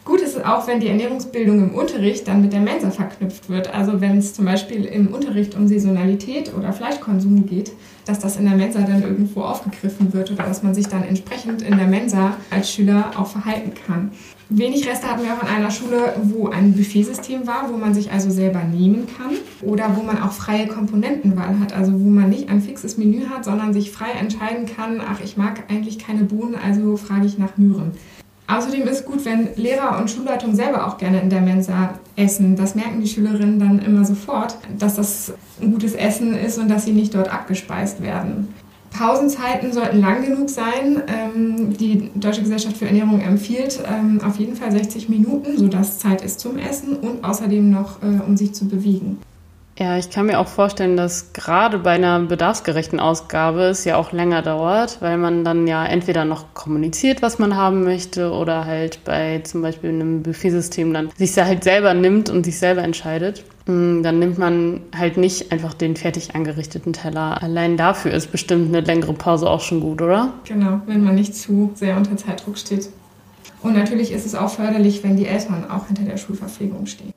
Gut 0.05 0.21
ist 0.21 0.37
es 0.37 0.45
auch, 0.45 0.65
wenn 0.65 0.79
die 0.79 0.87
Ernährungsbildung 0.87 1.59
im 1.59 1.75
Unterricht 1.75 2.25
dann 2.29 2.41
mit 2.41 2.53
der 2.53 2.61
Mensa 2.61 2.89
verknüpft 2.89 3.49
wird. 3.49 3.73
Also 3.75 3.99
wenn 3.99 4.17
es 4.17 4.33
zum 4.33 4.45
Beispiel 4.45 4.85
im 4.85 5.13
Unterricht 5.13 5.55
um 5.55 5.67
Saisonalität 5.67 6.53
oder 6.57 6.71
Fleischkonsum 6.71 7.45
geht, 7.47 7.73
dass 8.09 8.19
das 8.19 8.37
in 8.37 8.45
der 8.45 8.55
Mensa 8.55 8.81
dann 8.81 9.03
irgendwo 9.03 9.41
aufgegriffen 9.41 10.11
wird 10.13 10.31
oder 10.31 10.43
dass 10.43 10.63
man 10.63 10.73
sich 10.73 10.87
dann 10.87 11.03
entsprechend 11.03 11.61
in 11.61 11.77
der 11.77 11.87
Mensa 11.87 12.37
als 12.49 12.73
Schüler 12.73 13.11
auch 13.15 13.27
verhalten 13.27 13.73
kann. 13.85 14.11
Wenig 14.49 14.89
Reste 14.89 15.07
hatten 15.07 15.21
wir 15.21 15.31
auch 15.31 15.43
an 15.43 15.47
einer 15.47 15.69
Schule, 15.69 16.15
wo 16.23 16.47
ein 16.47 16.73
Buffetsystem 16.73 17.45
war, 17.45 17.71
wo 17.71 17.77
man 17.77 17.93
sich 17.93 18.11
also 18.11 18.31
selber 18.31 18.63
nehmen 18.63 19.05
kann 19.15 19.35
oder 19.61 19.95
wo 19.95 20.01
man 20.01 20.19
auch 20.19 20.31
freie 20.31 20.65
Komponentenwahl 20.65 21.59
hat, 21.59 21.71
also 21.71 21.93
wo 21.93 22.09
man 22.09 22.29
nicht 22.29 22.49
ein 22.49 22.59
fixes 22.59 22.97
Menü 22.97 23.27
hat, 23.27 23.45
sondern 23.45 23.73
sich 23.73 23.91
frei 23.91 24.09
entscheiden 24.19 24.65
kann, 24.65 25.01
ach, 25.07 25.19
ich 25.23 25.37
mag 25.37 25.65
eigentlich 25.69 25.99
keine 25.99 26.23
Bohnen, 26.23 26.55
also 26.55 26.97
frage 26.97 27.27
ich 27.27 27.37
nach 27.37 27.57
Möhren. 27.57 27.91
Außerdem 28.49 28.87
ist 28.87 29.05
gut, 29.05 29.23
wenn 29.25 29.49
Lehrer 29.55 29.99
und 29.99 30.09
Schulleitung 30.09 30.55
selber 30.55 30.87
auch 30.87 30.97
gerne 30.97 31.21
in 31.21 31.29
der 31.29 31.41
Mensa 31.41 31.93
essen. 32.15 32.55
Das 32.55 32.73
merken 32.73 32.99
die 32.99 33.07
Schülerinnen 33.07 33.59
dann 33.59 33.77
immer 33.77 34.03
sofort, 34.03 34.57
dass 34.77 34.95
das 34.95 35.33
ein 35.61 35.71
gutes 35.71 35.93
Essen 35.93 36.35
ist 36.35 36.57
und 36.57 36.67
dass 36.67 36.85
sie 36.85 36.93
nicht 36.93 37.13
dort 37.13 37.31
abgespeist 37.31 38.01
werden. 38.01 38.47
Pausenzeiten 38.89 39.71
sollten 39.71 40.01
lang 40.01 40.25
genug 40.25 40.49
sein. 40.49 41.03
Ähm, 41.07 41.77
die 41.77 42.09
Deutsche 42.15 42.41
Gesellschaft 42.41 42.77
für 42.77 42.87
Ernährung 42.87 43.21
empfiehlt 43.21 43.83
ähm, 43.87 44.19
auf 44.25 44.37
jeden 44.39 44.55
Fall 44.55 44.71
60 44.71 45.09
Minuten, 45.09 45.55
sodass 45.55 45.99
Zeit 45.99 46.23
ist 46.23 46.39
zum 46.39 46.57
Essen 46.57 46.97
und 46.97 47.23
außerdem 47.23 47.69
noch, 47.69 48.01
äh, 48.01 48.19
um 48.25 48.35
sich 48.35 48.53
zu 48.53 48.67
bewegen. 48.67 49.19
Ja, 49.79 49.97
ich 49.97 50.09
kann 50.09 50.25
mir 50.25 50.39
auch 50.39 50.49
vorstellen, 50.49 50.97
dass 50.97 51.31
gerade 51.31 51.79
bei 51.79 51.91
einer 51.91 52.19
bedarfsgerechten 52.19 52.99
Ausgabe 52.99 53.61
es 53.61 53.85
ja 53.85 53.95
auch 53.95 54.11
länger 54.11 54.41
dauert, 54.41 55.01
weil 55.01 55.17
man 55.17 55.45
dann 55.45 55.67
ja 55.67 55.85
entweder 55.85 56.25
noch 56.25 56.53
kommuniziert, 56.53 57.21
was 57.21 57.39
man 57.39 57.55
haben 57.55 57.85
möchte, 57.85 58.33
oder 58.33 58.65
halt 58.65 59.05
bei 59.05 59.39
zum 59.39 59.61
Beispiel 59.61 59.91
einem 59.91 60.21
Buffetsystem 60.21 60.93
dann 60.93 61.11
sich 61.17 61.37
halt 61.37 61.63
selber 61.63 61.93
nimmt 61.93 62.29
und 62.29 62.43
sich 62.43 62.59
selber 62.59 62.83
entscheidet. 62.83 63.45
Mm, 63.67 64.03
dann 64.03 64.19
nimmt 64.19 64.37
man 64.37 64.81
halt 64.97 65.15
nicht 65.15 65.53
einfach 65.53 65.73
den 65.73 65.95
fertig 65.95 66.35
angerichteten 66.35 66.91
Teller. 66.91 67.41
Allein 67.41 67.77
dafür 67.77 68.11
ist 68.11 68.33
bestimmt 68.33 68.67
eine 68.67 68.81
längere 68.81 69.13
Pause 69.13 69.49
auch 69.49 69.61
schon 69.61 69.79
gut, 69.79 70.01
oder? 70.01 70.33
Genau, 70.43 70.81
wenn 70.87 71.05
man 71.05 71.15
nicht 71.15 71.33
zu 71.33 71.71
sehr 71.75 71.95
unter 71.95 72.17
Zeitdruck 72.17 72.57
steht. 72.57 72.89
Und 73.63 73.77
natürlich 73.77 74.11
ist 74.11 74.25
es 74.25 74.35
auch 74.35 74.49
förderlich, 74.49 75.05
wenn 75.05 75.15
die 75.15 75.25
Eltern 75.25 75.71
auch 75.71 75.87
hinter 75.87 76.03
der 76.03 76.17
Schulverpflegung 76.17 76.85
stehen. 76.85 77.13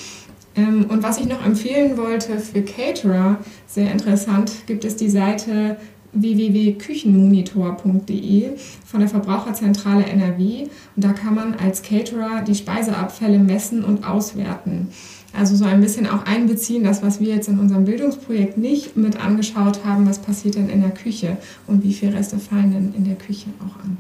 Ähm, 0.57 0.87
und 0.89 1.03
was 1.03 1.19
ich 1.19 1.27
noch 1.27 1.45
empfehlen 1.45 1.97
wollte 1.97 2.39
für 2.39 2.63
Caterer, 2.63 3.39
sehr 3.67 3.91
interessant, 3.91 4.53
gibt 4.67 4.85
es 4.85 4.97
die 4.97 5.11
Seite 5.11 5.77
www.küchenmonitor.de 6.13 8.51
von 8.85 9.01
der 9.01 9.09
Verbraucherzentrale 9.09 10.05
NRW. 10.05 10.67
Und 10.97 11.05
da 11.05 11.13
kann 11.13 11.35
man 11.35 11.55
als 11.55 11.83
Caterer 11.83 12.43
die 12.43 12.55
Speiseabfälle 12.55 13.39
messen 13.39 13.85
und 13.85 14.05
auswerten. 14.05 14.89
Also 15.33 15.55
so 15.55 15.65
ein 15.65 15.81
bisschen 15.81 16.09
auch 16.09 16.27
einbeziehen, 16.27 16.83
das, 16.83 17.03
was 17.03 17.21
wir 17.21 17.35
jetzt 17.35 17.49
in 17.49 17.61
unserem 17.61 17.85
Bildungsprojekt 17.85 18.59
nicht 18.59 18.97
mit 18.97 19.25
angeschaut 19.25 19.85
haben, 19.85 20.09
was 20.09 20.19
passiert 20.19 20.57
denn 20.57 20.69
in 20.69 20.81
der 20.81 20.91
Küche 20.91 21.37
und 21.67 21.85
wie 21.85 21.95
viele 21.95 22.15
Reste 22.15 22.39
fallen 22.39 22.73
denn 22.73 22.95
in 22.97 23.05
der 23.05 23.15
Küche 23.15 23.47
auch 23.61 23.85
an. 23.85 23.99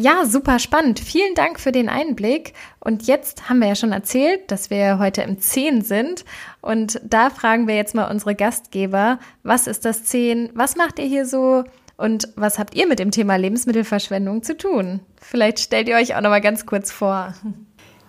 Ja, 0.00 0.26
super 0.26 0.60
spannend. 0.60 1.00
Vielen 1.00 1.34
Dank 1.34 1.58
für 1.58 1.72
den 1.72 1.88
Einblick. 1.88 2.52
Und 2.78 3.08
jetzt 3.08 3.48
haben 3.48 3.58
wir 3.58 3.66
ja 3.66 3.74
schon 3.74 3.90
erzählt, 3.90 4.48
dass 4.48 4.70
wir 4.70 5.00
heute 5.00 5.22
im 5.22 5.40
10 5.40 5.82
sind. 5.82 6.24
Und 6.60 7.00
da 7.02 7.30
fragen 7.30 7.66
wir 7.66 7.74
jetzt 7.74 7.96
mal 7.96 8.08
unsere 8.08 8.36
Gastgeber, 8.36 9.18
was 9.42 9.66
ist 9.66 9.84
das 9.84 10.04
10? 10.04 10.50
Was 10.54 10.76
macht 10.76 11.00
ihr 11.00 11.06
hier 11.06 11.26
so? 11.26 11.64
Und 11.96 12.28
was 12.36 12.60
habt 12.60 12.76
ihr 12.76 12.86
mit 12.86 13.00
dem 13.00 13.10
Thema 13.10 13.34
Lebensmittelverschwendung 13.34 14.44
zu 14.44 14.56
tun? 14.56 15.00
Vielleicht 15.20 15.58
stellt 15.58 15.88
ihr 15.88 15.96
euch 15.96 16.14
auch 16.14 16.20
noch 16.20 16.30
mal 16.30 16.40
ganz 16.40 16.64
kurz 16.64 16.92
vor. 16.92 17.34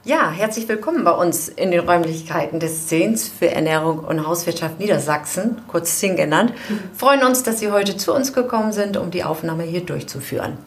Ja, 0.05 0.29
herzlich 0.29 0.67
willkommen 0.67 1.03
bei 1.03 1.11
uns 1.11 1.49
in 1.49 1.71
den 1.71 1.79
Räumlichkeiten 1.79 2.59
des 2.59 2.85
Zehns 2.85 3.27
für 3.27 3.49
Ernährung 3.49 3.99
und 3.99 4.27
Hauswirtschaft 4.27 4.79
Niedersachsen, 4.79 5.57
kurz 5.67 5.99
ZIN 5.99 6.15
genannt. 6.15 6.53
Freuen 6.95 7.23
uns, 7.23 7.41
dass 7.41 7.59
Sie 7.59 7.71
heute 7.71 7.97
zu 7.97 8.13
uns 8.13 8.31
gekommen 8.31 8.73
sind, 8.73 8.95
um 8.95 9.09
die 9.09 9.23
Aufnahme 9.23 9.63
hier 9.63 9.81
durchzuführen. 9.81 10.59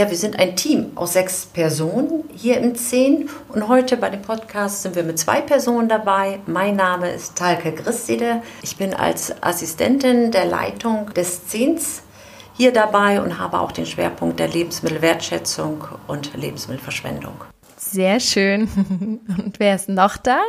Ja, 0.00 0.08
wir 0.08 0.16
sind 0.16 0.38
ein 0.38 0.56
Team 0.56 0.92
aus 0.94 1.12
sechs 1.12 1.44
Personen 1.44 2.24
hier 2.34 2.56
im 2.56 2.74
Zehn 2.74 3.28
und 3.50 3.68
heute 3.68 3.98
bei 3.98 4.08
dem 4.08 4.22
Podcast 4.22 4.80
sind 4.80 4.96
wir 4.96 5.02
mit 5.02 5.18
zwei 5.18 5.42
Personen 5.42 5.90
dabei. 5.90 6.40
Mein 6.46 6.76
Name 6.76 7.10
ist 7.10 7.36
Talke 7.36 7.70
Christide. 7.72 8.40
Ich 8.62 8.78
bin 8.78 8.94
als 8.94 9.42
Assistentin 9.42 10.30
der 10.30 10.46
Leitung 10.46 11.12
des 11.12 11.48
Zehns 11.48 12.00
hier 12.56 12.72
dabei 12.72 13.20
und 13.20 13.38
habe 13.38 13.60
auch 13.60 13.72
den 13.72 13.84
Schwerpunkt 13.84 14.40
der 14.40 14.48
Lebensmittelwertschätzung 14.48 15.84
und 16.06 16.32
Lebensmittelverschwendung. 16.32 17.34
Sehr 17.76 18.20
schön. 18.20 18.70
Und 19.28 19.60
wer 19.60 19.74
ist 19.74 19.90
noch 19.90 20.16
da? 20.16 20.40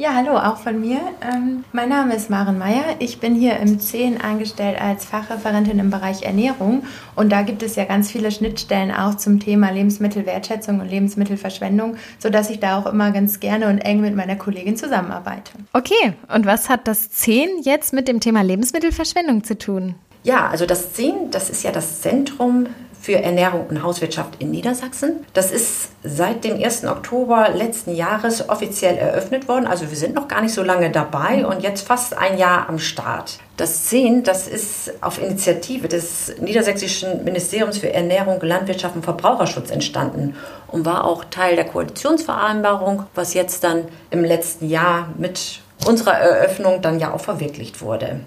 Ja, 0.00 0.14
hallo, 0.14 0.36
auch 0.36 0.58
von 0.58 0.80
mir. 0.80 1.00
Ähm, 1.20 1.64
mein 1.72 1.88
Name 1.88 2.14
ist 2.14 2.30
Maren 2.30 2.56
Meyer. 2.56 2.84
Ich 3.00 3.18
bin 3.18 3.34
hier 3.34 3.56
im 3.56 3.80
10 3.80 4.20
angestellt 4.20 4.80
als 4.80 5.04
Fachreferentin 5.04 5.80
im 5.80 5.90
Bereich 5.90 6.22
Ernährung. 6.22 6.84
Und 7.16 7.32
da 7.32 7.42
gibt 7.42 7.64
es 7.64 7.74
ja 7.74 7.84
ganz 7.84 8.08
viele 8.08 8.30
Schnittstellen 8.30 8.92
auch 8.92 9.16
zum 9.16 9.40
Thema 9.40 9.70
Lebensmittelwertschätzung 9.70 10.78
und 10.78 10.88
Lebensmittelverschwendung, 10.88 11.96
sodass 12.20 12.48
ich 12.48 12.60
da 12.60 12.78
auch 12.78 12.86
immer 12.86 13.10
ganz 13.10 13.40
gerne 13.40 13.68
und 13.68 13.78
eng 13.78 14.00
mit 14.00 14.14
meiner 14.14 14.36
Kollegin 14.36 14.76
zusammenarbeite. 14.76 15.50
Okay, 15.72 16.14
und 16.32 16.46
was 16.46 16.68
hat 16.68 16.86
das 16.86 17.10
10 17.10 17.62
jetzt 17.62 17.92
mit 17.92 18.06
dem 18.06 18.20
Thema 18.20 18.42
Lebensmittelverschwendung 18.42 19.42
zu 19.42 19.58
tun? 19.58 19.96
Ja, 20.22 20.46
also 20.46 20.64
das 20.64 20.92
10, 20.92 21.32
das 21.32 21.50
ist 21.50 21.64
ja 21.64 21.72
das 21.72 22.02
Zentrum 22.02 22.66
für 23.00 23.14
Ernährung 23.22 23.66
und 23.68 23.82
Hauswirtschaft 23.82 24.40
in 24.40 24.50
Niedersachsen. 24.50 25.24
Das 25.32 25.50
ist 25.50 25.90
seit 26.02 26.44
dem 26.44 26.62
1. 26.62 26.84
Oktober 26.84 27.50
letzten 27.54 27.94
Jahres 27.94 28.48
offiziell 28.48 28.96
eröffnet 28.96 29.48
worden. 29.48 29.66
Also 29.66 29.90
wir 29.90 29.96
sind 29.96 30.14
noch 30.14 30.28
gar 30.28 30.42
nicht 30.42 30.54
so 30.54 30.62
lange 30.62 30.90
dabei 30.90 31.46
und 31.46 31.62
jetzt 31.62 31.86
fast 31.86 32.16
ein 32.16 32.38
Jahr 32.38 32.68
am 32.68 32.78
Start. 32.78 33.38
Das 33.56 33.86
10, 33.86 34.22
das 34.22 34.46
ist 34.46 34.92
auf 35.02 35.20
Initiative 35.20 35.88
des 35.88 36.34
Niedersächsischen 36.40 37.24
Ministeriums 37.24 37.78
für 37.78 37.92
Ernährung, 37.92 38.40
Landwirtschaft 38.40 38.94
und 38.94 39.04
Verbraucherschutz 39.04 39.70
entstanden 39.70 40.36
und 40.68 40.84
war 40.84 41.04
auch 41.04 41.24
Teil 41.24 41.56
der 41.56 41.64
Koalitionsvereinbarung, 41.64 43.04
was 43.14 43.34
jetzt 43.34 43.64
dann 43.64 43.84
im 44.10 44.24
letzten 44.24 44.68
Jahr 44.68 45.08
mit 45.16 45.60
unserer 45.86 46.14
Eröffnung 46.14 46.82
dann 46.82 46.98
ja 46.98 47.12
auch 47.12 47.20
verwirklicht 47.20 47.80
wurde. 47.80 48.20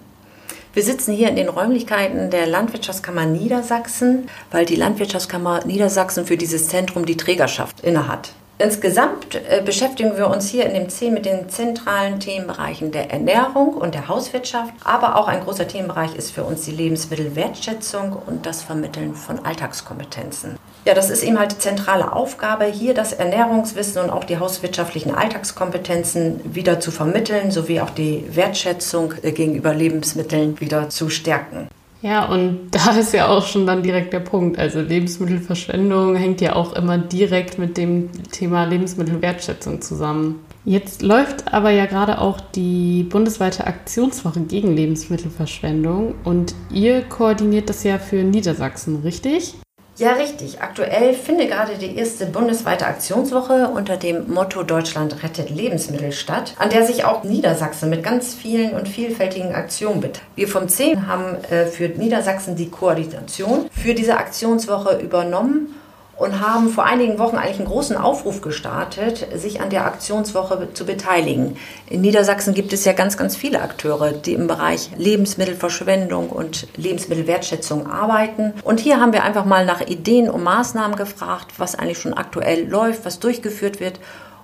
Wir 0.73 0.83
sitzen 0.83 1.13
hier 1.13 1.27
in 1.27 1.35
den 1.35 1.49
Räumlichkeiten 1.49 2.29
der 2.29 2.47
Landwirtschaftskammer 2.47 3.25
Niedersachsen, 3.25 4.29
weil 4.51 4.65
die 4.65 4.77
Landwirtschaftskammer 4.77 5.65
Niedersachsen 5.65 6.25
für 6.25 6.37
dieses 6.37 6.69
Zentrum 6.69 7.05
die 7.05 7.17
Trägerschaft 7.17 7.81
innehat. 7.81 8.31
Insgesamt 8.57 9.35
äh, 9.35 9.61
beschäftigen 9.65 10.15
wir 10.15 10.29
uns 10.29 10.47
hier 10.47 10.65
in 10.65 10.73
dem 10.73 10.87
C 10.87 11.11
mit 11.11 11.25
den 11.25 11.49
zentralen 11.49 12.21
Themenbereichen 12.21 12.93
der 12.93 13.11
Ernährung 13.11 13.73
und 13.73 13.95
der 13.95 14.07
Hauswirtschaft. 14.07 14.73
Aber 14.85 15.17
auch 15.17 15.27
ein 15.27 15.43
großer 15.43 15.67
Themenbereich 15.67 16.15
ist 16.15 16.31
für 16.31 16.45
uns 16.45 16.61
die 16.61 16.71
Lebensmittelwertschätzung 16.71 18.15
und 18.25 18.45
das 18.45 18.61
Vermitteln 18.61 19.13
von 19.13 19.43
Alltagskompetenzen. 19.43 20.57
Ja, 20.85 20.95
das 20.95 21.11
ist 21.11 21.23
eben 21.23 21.37
halt 21.37 21.51
die 21.51 21.57
zentrale 21.59 22.11
Aufgabe, 22.11 22.65
hier 22.65 22.95
das 22.95 23.13
Ernährungswissen 23.13 24.01
und 24.01 24.09
auch 24.09 24.23
die 24.23 24.39
hauswirtschaftlichen 24.39 25.13
Alltagskompetenzen 25.13 26.41
wieder 26.55 26.79
zu 26.79 26.89
vermitteln, 26.89 27.51
sowie 27.51 27.81
auch 27.81 27.91
die 27.91 28.23
Wertschätzung 28.31 29.13
äh, 29.21 29.31
gegenüber 29.31 29.75
Lebensmitteln 29.75 30.59
wieder 30.59 30.89
zu 30.89 31.09
stärken. 31.09 31.67
Ja, 32.01 32.25
und 32.25 32.69
da 32.71 32.97
ist 32.97 33.13
ja 33.13 33.27
auch 33.27 33.45
schon 33.45 33.67
dann 33.67 33.83
direkt 33.83 34.11
der 34.11 34.21
Punkt. 34.21 34.57
Also 34.57 34.81
Lebensmittelverschwendung 34.81 36.15
hängt 36.15 36.41
ja 36.41 36.55
auch 36.55 36.73
immer 36.73 36.97
direkt 36.97 37.59
mit 37.59 37.77
dem 37.77 38.09
Thema 38.31 38.65
Lebensmittelwertschätzung 38.65 39.81
zusammen. 39.81 40.39
Jetzt 40.65 41.01
läuft 41.01 41.53
aber 41.53 41.71
ja 41.71 41.85
gerade 41.87 42.19
auch 42.19 42.39
die 42.39 43.03
bundesweite 43.03 43.65
Aktionswoche 43.65 44.41
gegen 44.41 44.75
Lebensmittelverschwendung 44.75 46.15
und 46.23 46.53
ihr 46.71 47.01
koordiniert 47.01 47.69
das 47.69 47.83
ja 47.83 47.97
für 47.97 48.23
Niedersachsen, 48.23 49.01
richtig? 49.03 49.55
Ja, 50.01 50.13
richtig. 50.13 50.59
Aktuell 50.61 51.13
findet 51.13 51.49
gerade 51.51 51.77
die 51.77 51.95
erste 51.95 52.25
bundesweite 52.25 52.87
Aktionswoche 52.87 53.69
unter 53.69 53.97
dem 53.97 54.33
Motto 54.33 54.63
Deutschland 54.63 55.21
rettet 55.21 55.51
Lebensmittel 55.51 56.11
statt, 56.11 56.55
an 56.57 56.71
der 56.71 56.87
sich 56.87 57.05
auch 57.05 57.23
Niedersachsen 57.23 57.87
mit 57.91 58.01
ganz 58.01 58.33
vielen 58.33 58.73
und 58.73 58.87
vielfältigen 58.87 59.53
Aktionen 59.53 60.01
beteiligt. 60.01 60.25
Wir 60.33 60.47
vom 60.47 60.67
10 60.67 61.05
haben 61.05 61.35
äh, 61.51 61.67
für 61.67 61.87
Niedersachsen 61.87 62.55
die 62.55 62.71
Koordination 62.71 63.69
für 63.71 63.93
diese 63.93 64.17
Aktionswoche 64.17 64.97
übernommen 64.97 65.75
und 66.21 66.39
haben 66.39 66.69
vor 66.69 66.85
einigen 66.85 67.17
Wochen 67.17 67.35
eigentlich 67.35 67.57
einen 67.57 67.67
großen 67.67 67.97
Aufruf 67.97 68.41
gestartet, 68.41 69.27
sich 69.35 69.59
an 69.59 69.71
der 69.71 69.85
Aktionswoche 69.85 70.67
zu 70.71 70.85
beteiligen. 70.85 71.57
In 71.89 72.01
Niedersachsen 72.01 72.53
gibt 72.53 72.73
es 72.73 72.85
ja 72.85 72.93
ganz, 72.93 73.17
ganz 73.17 73.35
viele 73.35 73.59
Akteure, 73.59 74.11
die 74.11 74.33
im 74.33 74.45
Bereich 74.45 74.91
Lebensmittelverschwendung 74.97 76.29
und 76.29 76.67
Lebensmittelwertschätzung 76.77 77.87
arbeiten. 77.87 78.53
Und 78.63 78.79
hier 78.79 79.01
haben 79.01 79.13
wir 79.13 79.23
einfach 79.23 79.45
mal 79.45 79.65
nach 79.65 79.81
Ideen 79.81 80.29
und 80.29 80.43
Maßnahmen 80.43 80.95
gefragt, 80.95 81.53
was 81.57 81.73
eigentlich 81.73 81.97
schon 81.97 82.13
aktuell 82.13 82.69
läuft, 82.69 83.03
was 83.03 83.17
durchgeführt 83.17 83.79
wird 83.79 83.99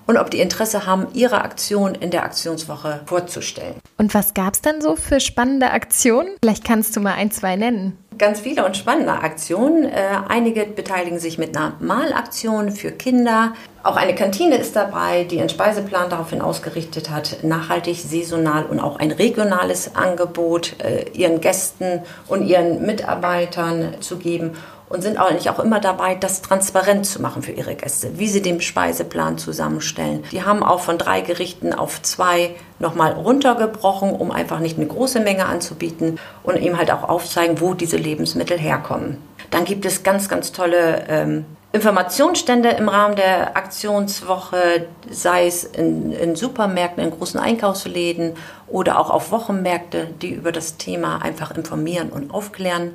und 0.07 0.17
ob 0.17 0.31
die 0.31 0.39
Interesse 0.39 0.87
haben, 0.87 1.05
ihre 1.13 1.43
Aktion 1.43 1.93
in 1.93 2.09
der 2.09 2.23
Aktionswoche 2.23 3.01
vorzustellen. 3.05 3.75
Und 3.99 4.15
was 4.15 4.33
gab 4.33 4.55
es 4.55 4.61
denn 4.61 4.81
so 4.81 4.95
für 4.95 5.19
spannende 5.19 5.69
Aktionen? 5.69 6.29
Vielleicht 6.41 6.63
kannst 6.63 6.95
du 6.95 7.01
mal 7.01 7.13
ein, 7.13 7.29
zwei 7.29 7.55
nennen 7.55 7.99
ganz 8.17 8.39
viele 8.39 8.65
und 8.65 8.75
spannende 8.75 9.13
Aktionen. 9.13 9.85
Äh, 9.85 9.93
einige 10.27 10.65
beteiligen 10.65 11.19
sich 11.19 11.37
mit 11.37 11.55
einer 11.55 11.73
Malaktion 11.79 12.71
für 12.71 12.91
Kinder. 12.91 13.53
Auch 13.83 13.95
eine 13.95 14.15
Kantine 14.15 14.57
ist 14.57 14.75
dabei, 14.75 15.23
die 15.23 15.39
einen 15.39 15.49
Speiseplan 15.49 16.09
daraufhin 16.09 16.41
ausgerichtet 16.41 17.09
hat, 17.09 17.43
nachhaltig, 17.43 17.97
saisonal 18.01 18.65
und 18.65 18.79
auch 18.79 18.99
ein 18.99 19.11
regionales 19.11 19.95
Angebot 19.95 20.75
äh, 20.83 21.09
ihren 21.13 21.41
Gästen 21.41 22.01
und 22.27 22.45
ihren 22.45 22.85
Mitarbeitern 22.85 23.95
zu 24.01 24.17
geben 24.17 24.51
und 24.89 25.01
sind 25.01 25.17
eigentlich 25.17 25.49
auch 25.49 25.59
immer 25.59 25.79
dabei, 25.79 26.15
das 26.15 26.41
transparent 26.41 27.05
zu 27.05 27.21
machen 27.21 27.41
für 27.41 27.51
ihre 27.51 27.75
Gäste, 27.75 28.17
wie 28.17 28.29
sie 28.29 28.41
den 28.41 28.61
Speiseplan 28.61 29.37
zusammenstellen. 29.37 30.23
Die 30.31 30.43
haben 30.43 30.63
auch 30.63 30.79
von 30.79 30.97
drei 30.97 31.21
Gerichten 31.21 31.73
auf 31.73 32.01
zwei 32.01 32.55
nochmal 32.79 33.11
runtergebrochen, 33.11 34.11
um 34.11 34.31
einfach 34.31 34.59
nicht 34.59 34.77
eine 34.77 34.87
große 34.87 35.19
Menge 35.19 35.45
anzubieten 35.45 36.19
und 36.43 36.57
eben 36.57 36.77
halt 36.77 36.91
auch 36.91 37.07
aufzeigen, 37.07 37.59
wo 37.59 37.73
diese 37.73 37.97
Lebensmittel 37.97 38.57
herkommen. 38.57 39.17
Dann 39.51 39.65
gibt 39.65 39.85
es 39.85 40.03
ganz, 40.03 40.29
ganz 40.29 40.51
tolle 40.51 41.05
ähm, 41.09 41.45
Informationsstände 41.73 42.69
im 42.69 42.87
Rahmen 42.87 43.15
der 43.15 43.57
Aktionswoche, 43.57 44.87
sei 45.09 45.47
es 45.47 45.63
in, 45.63 46.11
in, 46.11 46.35
Supermärkten, 46.35 47.03
in 47.03 47.11
großen 47.11 47.39
Einkaufsläden 47.39 48.33
oder 48.67 48.99
auch 48.99 49.09
auf 49.09 49.31
Wochenmärkte, 49.31 50.07
die 50.21 50.31
über 50.31 50.51
das 50.51 50.77
Thema 50.77 51.21
einfach 51.21 51.51
informieren 51.51 52.09
und 52.09 52.33
aufklären. 52.33 52.93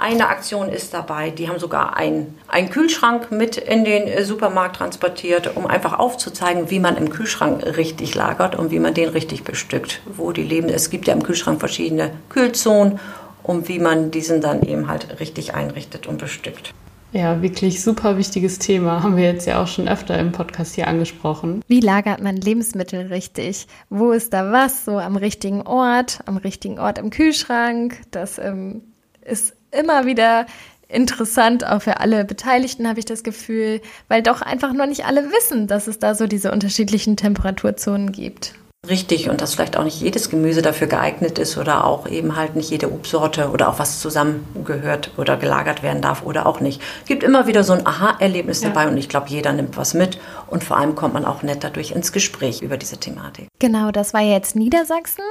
Eine 0.00 0.28
Aktion 0.28 0.68
ist 0.68 0.94
dabei, 0.94 1.30
die 1.30 1.48
haben 1.48 1.58
sogar 1.58 1.96
einen, 1.96 2.36
Kühlschrank 2.70 3.32
mit 3.32 3.56
in 3.56 3.84
den 3.84 4.24
Supermarkt 4.24 4.76
transportiert, 4.76 5.56
um 5.56 5.66
einfach 5.66 5.98
aufzuzeigen, 5.98 6.70
wie 6.70 6.78
man 6.78 6.96
im 6.96 7.10
Kühlschrank 7.10 7.64
richtig 7.76 8.14
lagert 8.14 8.54
und 8.54 8.70
wie 8.70 8.78
man 8.78 8.94
den 8.94 9.08
richtig 9.08 9.42
bestückt, 9.42 10.00
wo 10.06 10.30
die 10.30 10.44
leben. 10.44 10.68
Es 10.68 10.90
gibt 10.90 11.08
ja 11.08 11.14
im 11.14 11.24
Kühlschrank 11.24 11.58
verschiedene 11.58 12.12
Kühlzonen 12.28 13.00
und 13.42 13.68
wie 13.68 13.80
man 13.80 14.12
diesen 14.12 14.40
dann 14.40 14.62
eben 14.62 14.86
halt 14.86 15.18
richtig 15.18 15.54
einrichtet 15.54 16.06
und 16.06 16.18
bestückt. 16.18 16.74
Ja, 17.10 17.42
wirklich 17.42 17.82
super 17.82 18.18
wichtiges 18.18 18.60
Thema. 18.60 19.02
Haben 19.02 19.16
wir 19.16 19.24
jetzt 19.24 19.48
ja 19.48 19.60
auch 19.60 19.66
schon 19.66 19.88
öfter 19.88 20.16
im 20.16 20.30
Podcast 20.30 20.76
hier 20.76 20.86
angesprochen. 20.86 21.60
Wie 21.66 21.80
lagert 21.80 22.22
man 22.22 22.36
Lebensmittel 22.36 23.06
richtig? 23.06 23.66
Wo 23.90 24.12
ist 24.12 24.32
da 24.32 24.52
was? 24.52 24.84
So 24.84 25.00
am 25.00 25.16
richtigen 25.16 25.62
Ort, 25.62 26.20
am 26.26 26.36
richtigen 26.36 26.78
Ort 26.78 26.98
im 26.98 27.10
Kühlschrank. 27.10 28.00
Das 28.12 28.38
ähm, 28.38 28.82
ist 29.22 29.57
immer 29.70 30.06
wieder 30.06 30.46
interessant, 30.88 31.66
auch 31.66 31.82
für 31.82 32.00
alle 32.00 32.24
Beteiligten 32.24 32.88
habe 32.88 32.98
ich 32.98 33.04
das 33.04 33.22
Gefühl, 33.22 33.80
weil 34.08 34.22
doch 34.22 34.40
einfach 34.42 34.72
nur 34.72 34.86
nicht 34.86 35.04
alle 35.04 35.30
wissen, 35.30 35.66
dass 35.66 35.86
es 35.86 35.98
da 35.98 36.14
so 36.14 36.26
diese 36.26 36.50
unterschiedlichen 36.50 37.16
Temperaturzonen 37.16 38.12
gibt. 38.12 38.54
Richtig 38.88 39.28
und 39.28 39.40
dass 39.40 39.54
vielleicht 39.54 39.76
auch 39.76 39.82
nicht 39.82 40.00
jedes 40.00 40.30
Gemüse 40.30 40.62
dafür 40.62 40.86
geeignet 40.86 41.38
ist 41.40 41.58
oder 41.58 41.84
auch 41.84 42.08
eben 42.08 42.36
halt 42.36 42.54
nicht 42.54 42.70
jede 42.70 42.90
Obstsorte 42.92 43.50
oder 43.50 43.68
auch 43.68 43.80
was 43.80 44.00
zusammengehört 44.00 45.10
oder 45.18 45.36
gelagert 45.36 45.82
werden 45.82 46.00
darf 46.00 46.24
oder 46.24 46.46
auch 46.46 46.60
nicht. 46.60 46.80
Es 47.02 47.08
gibt 47.08 47.24
immer 47.24 47.48
wieder 47.48 47.64
so 47.64 47.72
ein 47.72 47.84
Aha-Erlebnis 47.84 48.62
ja. 48.62 48.68
dabei 48.68 48.88
und 48.88 48.96
ich 48.96 49.08
glaube, 49.08 49.28
jeder 49.28 49.52
nimmt 49.52 49.76
was 49.76 49.94
mit 49.94 50.18
und 50.46 50.62
vor 50.62 50.76
allem 50.76 50.94
kommt 50.94 51.12
man 51.12 51.24
auch 51.24 51.42
nett 51.42 51.64
dadurch 51.64 51.90
ins 51.90 52.12
Gespräch 52.12 52.62
über 52.62 52.76
diese 52.76 52.98
Thematik. 52.98 53.48
Genau, 53.58 53.90
das 53.90 54.14
war 54.14 54.22
jetzt 54.22 54.54
Niedersachsen. 54.54 55.24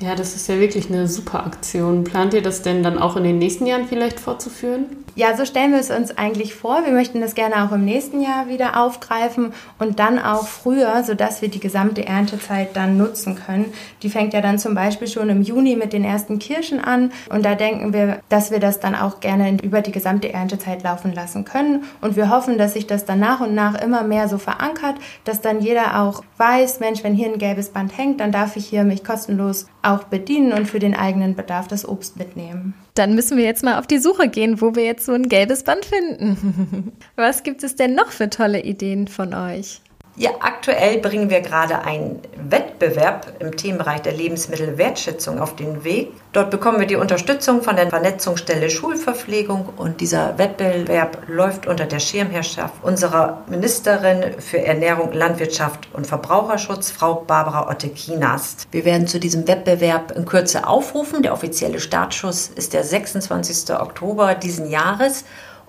Ja, 0.01 0.17
das 0.17 0.35
ist 0.35 0.49
ja 0.49 0.59
wirklich 0.59 0.91
eine 0.91 1.07
super 1.07 1.47
Aktion. 1.47 2.03
Plant 2.03 2.35
ihr 2.35 2.43
das 2.43 2.63
denn 2.63 2.83
dann 2.83 2.99
auch 2.99 3.17
in 3.17 3.23
den 3.23 3.39
nächsten 3.39 3.65
Jahren 3.65 3.87
vielleicht 3.87 4.19
fortzuführen? 4.19 4.87
Ja, 5.17 5.37
so 5.37 5.45
stellen 5.45 5.71
wir 5.71 5.79
es 5.79 5.93
uns 5.93 6.19
eigentlich 6.19 6.57
vor. 6.57 6.85
Wir 6.85 6.93
möchten 6.93 7.21
das 7.21 7.37
gerne 7.37 7.65
auch 7.65 7.71
im 7.71 7.85
nächsten 7.85 8.21
Jahr 8.21 8.49
wieder 8.49 8.83
aufgreifen 8.83 9.53
und 9.79 10.01
dann 10.01 10.19
auch 10.19 10.49
früher, 10.49 11.05
sodass 11.05 11.41
wir 11.41 11.49
die 11.49 11.61
gesamte 11.61 12.05
Erntezeit 12.05 12.75
dann 12.75 12.97
nutzen 12.97 13.37
können. 13.37 13.73
Die 14.03 14.11
fängt 14.11 14.35
ja 14.35 14.41
dann 14.41 14.59
zum 14.59 14.75
Beispiel 14.75 15.07
schon 15.07 15.29
im 15.29 15.43
Juni 15.43 15.77
mit 15.77 15.93
den 15.93 16.03
ersten 16.03 16.41
Kirschen 16.41 16.81
an 16.81 17.13
und 17.31 17.45
da 17.45 17.55
denken 17.55 17.93
wir, 17.93 18.23
dass 18.29 18.51
wir 18.51 18.59
das 18.59 18.81
dann 18.81 18.97
auch 18.97 19.21
gerne 19.21 19.57
über 19.63 19.83
die 19.83 19.93
gesamte 19.93 20.33
Erntezeit 20.33 20.83
laufen 20.83 21.15
lassen 21.15 21.45
können 21.45 21.85
und 22.01 22.17
wir 22.17 22.29
hoffen, 22.29 22.59
dass 22.59 22.73
sich 22.73 22.89
das 22.89 23.05
dann 23.05 23.21
nach 23.21 23.41
und 23.41 23.55
nach 23.55 23.81
immer 23.81 24.03
mehr 24.03 24.29
so 24.29 24.39
verankert, 24.39 24.97
dass 25.23 25.41
dann 25.41 25.61
jeder 25.61 26.01
auch 26.03 26.25
weiß, 26.39 26.81
Mensch, 26.81 27.05
wenn 27.05 27.15
hier 27.15 27.29
ein 27.29 27.39
gelbes 27.39 27.69
Band 27.69 27.97
hängt, 27.97 28.19
dann 28.19 28.33
darf 28.33 28.57
ich 28.57 28.67
hier 28.67 28.83
mich 28.83 29.05
kostenlos 29.05 29.67
auch 29.83 30.03
bedienen 30.05 30.53
und 30.53 30.67
für 30.67 30.81
den 30.81 30.97
eigenen 30.97 31.37
Bedarf 31.37 31.69
das 31.69 31.89
Obst 31.89 32.17
mitnehmen. 32.17 32.75
Dann 32.95 33.17
müssen 33.17 33.37
wir 33.37 33.45
jetzt 33.45 33.65
mal 33.65 33.79
auf 33.81 33.89
die 33.89 33.99
Suche 33.99 34.29
gehen, 34.29 34.61
wo 34.61 34.77
wir 34.77 34.85
jetzt 34.85 35.05
so 35.05 35.13
ein 35.13 35.29
gelbes 35.29 35.65
Band 35.65 35.85
finden. 35.85 36.93
Was 37.17 37.43
gibt 37.43 37.65
es 37.65 37.75
denn 37.75 37.95
noch 37.97 38.13
für 38.13 38.31
tolle 38.31 38.63
Ideen 38.63 39.09
von 39.09 39.35
euch? 39.35 39.81
Ja, 40.17 40.31
aktuell 40.39 40.99
bringen 40.99 41.29
wir 41.29 41.41
gerade 41.41 41.81
einen 41.81 42.21
Wettbewerb 42.37 43.33
im 43.41 43.57
Themenbereich 43.57 44.01
der 44.03 44.13
Lebensmittelwertschätzung 44.13 45.41
auf 45.41 45.57
den 45.57 45.83
Weg. 45.83 46.13
Dort 46.33 46.53
bekommen 46.53 46.79
wir 46.79 46.87
die 46.87 46.95
Unterstützung 46.95 47.63
von 47.63 47.75
der 47.75 47.89
Vernetzungsstelle 47.89 48.71
Schulverpflegung 48.71 49.71
und 49.77 50.01
dieser 50.01 50.39
Wettbewerb 50.39 51.23
läuft 51.27 51.67
unter 51.67 51.87
der 51.87 51.99
Schirmherrschaft 51.99 52.75
unserer 52.83 53.43
Ministerin 53.49 54.41
für 54.41 54.65
Ernährung, 54.65 55.13
Landwirtschaft 55.13 55.89
und 55.93 56.07
Verbraucherschutz, 56.07 56.93
Frau 56.93 57.25
Barbara 57.27 57.69
Otte-Kienast. 57.69 58.69
Wir 58.71 58.85
werden 58.85 59.09
zu 59.09 59.19
diesem 59.19 59.49
Wettbewerb 59.49 60.13
in 60.13 60.27
Kürze 60.27 60.69
aufrufen. 60.69 61.25
Der 61.25 61.33
offizielle 61.33 61.81
Startschuss 61.81 62.53
ist 62.55 62.73
der 62.73 62.85
26. 62.85 63.75
Oktober 63.75 64.37
diesen 64.37 64.71
Jahres 64.71 65.25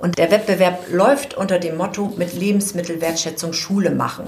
und 0.06 0.20
der 0.20 0.30
Wettbewerb 0.30 0.92
läuft 0.92 1.34
unter 1.34 1.58
dem 1.58 1.78
Motto 1.78 2.14
mit 2.16 2.36
Lebensmittelwertschätzung 2.36 3.54
Schule 3.54 3.90
machen. 3.90 4.26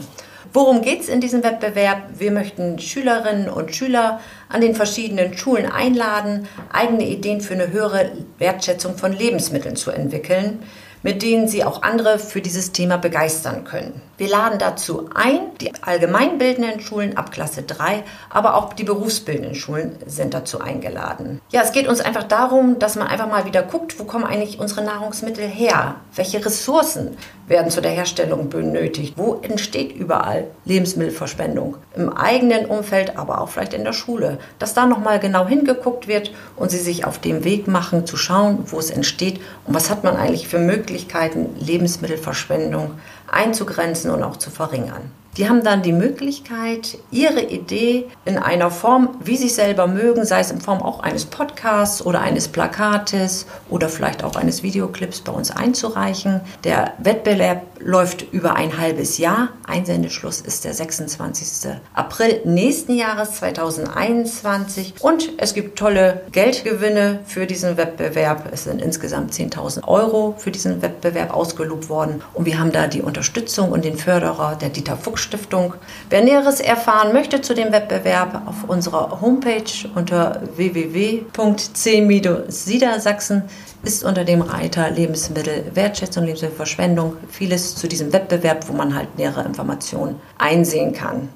Worum 0.52 0.82
geht 0.82 1.02
es 1.02 1.08
in 1.08 1.22
diesem 1.22 1.44
Wettbewerb? 1.44 2.02
Wir 2.18 2.32
möchten 2.32 2.80
Schülerinnen 2.80 3.48
und 3.48 3.76
Schüler 3.76 4.20
an 4.50 4.62
den 4.62 4.74
verschiedenen 4.74 5.38
Schulen 5.38 5.72
einladen, 5.72 6.48
eigene 6.74 7.06
Ideen 7.06 7.42
für 7.42 7.54
eine 7.54 7.72
höhere 7.72 8.10
Wertschätzung 8.40 8.98
von 8.98 9.14
Lebensmitteln 9.14 9.76
zu 9.76 9.92
entwickeln, 9.92 10.64
mit 11.04 11.22
denen 11.22 11.48
sie 11.48 11.64
auch 11.64 11.84
andere 11.84 12.18
für 12.18 12.42
dieses 12.42 12.72
Thema 12.72 12.98
begeistern 12.98 13.64
können. 13.64 14.02
Wir 14.18 14.30
laden 14.30 14.58
dazu 14.58 15.12
ein, 15.14 15.42
die 15.62 15.72
allgemeinbildenden 15.80 16.80
Schulen 16.80 17.18
ab 17.18 17.32
Klasse 17.32 17.62
3, 17.62 18.04
aber 18.32 18.56
auch 18.56 18.74
die 18.74 18.84
berufsbildenden 18.84 19.54
Schulen 19.54 19.96
sind 20.08 20.34
dazu 20.34 20.60
eingeladen. 20.60 21.40
Ja, 21.52 21.62
es 21.62 21.72
geht 21.72 21.88
uns 21.88 22.02
einfach 22.02 22.24
darum, 22.24 22.80
dass 22.80 22.96
man 22.96 23.08
einfach 23.08 23.30
mal 23.30 23.46
wieder 23.46 23.62
guckt, 23.62 24.00
wo 24.00 24.06
kommen 24.06 24.24
eigentlich 24.24 24.60
unsere 24.60 24.84
Nahrungsmittel 24.84 25.48
her? 25.48 25.98
Welche 26.16 26.44
Ressourcen 26.44 27.16
werden 27.46 27.70
zu 27.70 27.80
der 27.80 27.92
Herstellung 27.92 28.50
benötigt? 28.50 29.14
Wo 29.18 29.36
entsteht 29.36 29.96
überall 29.96 30.48
Lebensmittelverschwendung? 30.66 31.78
Im 31.96 32.12
eigenen 32.12 32.66
Umfeld, 32.66 33.18
aber 33.18 33.40
auch 33.40 33.50
vielleicht 33.50 33.76
in 33.76 33.84
der 33.84 33.94
Schule. 33.94 34.40
Dass 34.58 34.74
da 34.74 34.88
nochmal 34.88 35.20
genau 35.20 35.46
hingeguckt 35.46 36.08
wird 36.08 36.32
und 36.56 36.72
sie 36.72 36.80
sich 36.80 37.06
auf 37.06 37.20
dem 37.20 37.44
Weg 37.44 37.68
machen, 37.68 38.08
zu 38.08 38.18
schauen, 38.18 38.64
wo 38.66 38.80
es 38.80 38.90
entsteht 38.90 39.40
und 39.68 39.76
was 39.76 39.92
hat 39.92 40.04
man 40.04 40.18
eigentlich 40.18 40.48
für 40.48 40.60
Möglichkeiten, 40.60 41.56
Lebensmittelverschwendung 41.60 42.94
einzugrenzen 43.28 44.12
und 44.12 44.24
auch 44.24 44.38
zu 44.38 44.50
verringern. 44.50 45.12
Die 45.38 45.48
haben 45.48 45.64
dann 45.64 45.84
die 45.84 45.94
Möglichkeit, 45.94 46.98
ihre 47.12 47.44
Idee 47.44 48.08
in 48.26 48.40
einer 48.40 48.72
Form, 48.72 49.10
wie 49.24 49.38
sie 49.38 49.50
selber 49.50 49.86
mögen, 49.86 50.26
sei 50.26 50.40
es 50.40 50.50
in 50.50 50.60
Form 50.60 50.82
auch 50.82 51.02
eines 51.02 51.26
Podcasts 51.26 52.04
oder 52.04 52.22
eines 52.22 52.48
Plakates 52.48 53.46
oder 53.70 53.88
vielleicht 53.88 54.24
auch 54.24 54.36
eines 54.36 54.64
Videoclips 54.64 55.22
bei 55.22 55.32
uns 55.32 55.52
einzureichen. 55.52 56.42
Der 56.64 56.94
Wettbewerb 56.98 57.62
läuft 57.80 58.26
über 58.34 58.56
ein 58.56 58.80
halbes 58.80 59.20
Jahr. 59.20 59.50
Einsendeschluss 59.68 60.42
ist 60.42 60.66
der 60.66 60.74
26. 60.74 61.72
April 61.94 62.42
nächsten 62.46 62.96
Jahres 62.96 63.34
2021 63.34 64.96
und 65.02 65.34
es 65.38 65.54
gibt 65.54 65.78
tolle 65.78 66.22
Geldgewinne 66.32 67.20
für 67.28 67.46
diesen 67.46 67.78
Wettbewerb. 67.78 68.50
Es 68.52 68.64
sind 68.64 68.82
insgesamt 68.82 69.34
10.000 69.34 69.88
Euro 69.88 70.34
für 70.40 70.50
diesen 70.50 70.82
Wettbewerb 70.82 71.32
ausgelobt 71.32 71.90
worden 71.90 72.24
und 72.34 72.46
wir 72.46 72.58
haben 72.58 72.72
da 72.72 72.88
die 72.88 73.04
Unterstützung 73.04 73.72
und 73.72 73.86
den 73.86 74.00
Förderer 74.00 74.58
der 74.60 74.70
Dieter 74.70 74.98
Fuchs 74.98 75.27
Stiftung. 75.28 75.76
Wer 76.10 76.24
Näheres 76.24 76.62
erfahren 76.62 77.14
möchte 77.14 77.42
zu 77.42 77.54
dem 77.54 77.74
Wettbewerb, 77.74 78.42
auf 78.46 78.64
unserer 78.68 79.22
Homepage 79.22 79.64
unter 79.94 80.42
www.c-siedersachsen 80.56 83.44
ist 83.84 84.06
unter 84.06 84.24
dem 84.24 84.42
Reiter 84.42 84.90
Lebensmittel 84.90 85.70
Wertschätzung, 85.74 86.24
Lebensmittelverschwendung 86.24 87.18
vieles 87.30 87.76
zu 87.76 87.88
diesem 87.88 88.12
Wettbewerb, 88.14 88.68
wo 88.70 88.74
man 88.74 88.96
halt 88.96 89.18
nähere 89.18 89.44
Informationen 89.44 90.20
einsehen 90.38 90.94
kann. 90.94 91.30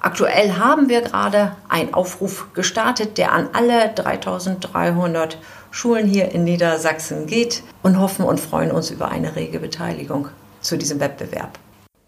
Aktuell 0.00 0.58
haben 0.58 0.88
wir 0.88 1.00
gerade 1.00 1.56
einen 1.68 1.94
Aufruf 1.94 2.48
gestartet, 2.54 3.18
der 3.18 3.32
an 3.32 3.48
alle 3.52 3.90
3300 3.94 5.38
Schulen 5.70 6.06
hier 6.06 6.32
in 6.32 6.42
Niedersachsen 6.44 7.26
geht 7.26 7.62
und 7.82 7.98
hoffen 7.98 8.26
und 8.26 8.40
freuen 8.40 8.72
uns 8.72 8.90
über 8.90 9.10
eine 9.10 9.36
rege 9.36 9.58
Beteiligung 9.58 10.28
zu 10.60 10.76
diesem 10.76 11.00
Wettbewerb. 11.00 11.58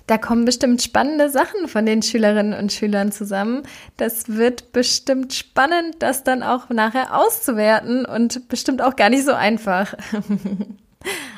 Da 0.06 0.18
kommen 0.18 0.44
bestimmt 0.44 0.82
spannende 0.82 1.30
Sachen 1.30 1.66
von 1.66 1.86
den 1.86 2.02
Schülerinnen 2.02 2.52
und 2.58 2.72
Schülern 2.72 3.10
zusammen. 3.10 3.62
Das 3.96 4.28
wird 4.28 4.72
bestimmt 4.72 5.32
spannend, 5.32 5.96
das 6.00 6.24
dann 6.24 6.42
auch 6.42 6.68
nachher 6.68 7.18
auszuwerten 7.18 8.04
und 8.04 8.48
bestimmt 8.48 8.82
auch 8.82 8.96
gar 8.96 9.08
nicht 9.08 9.24
so 9.24 9.32
einfach. 9.32 9.94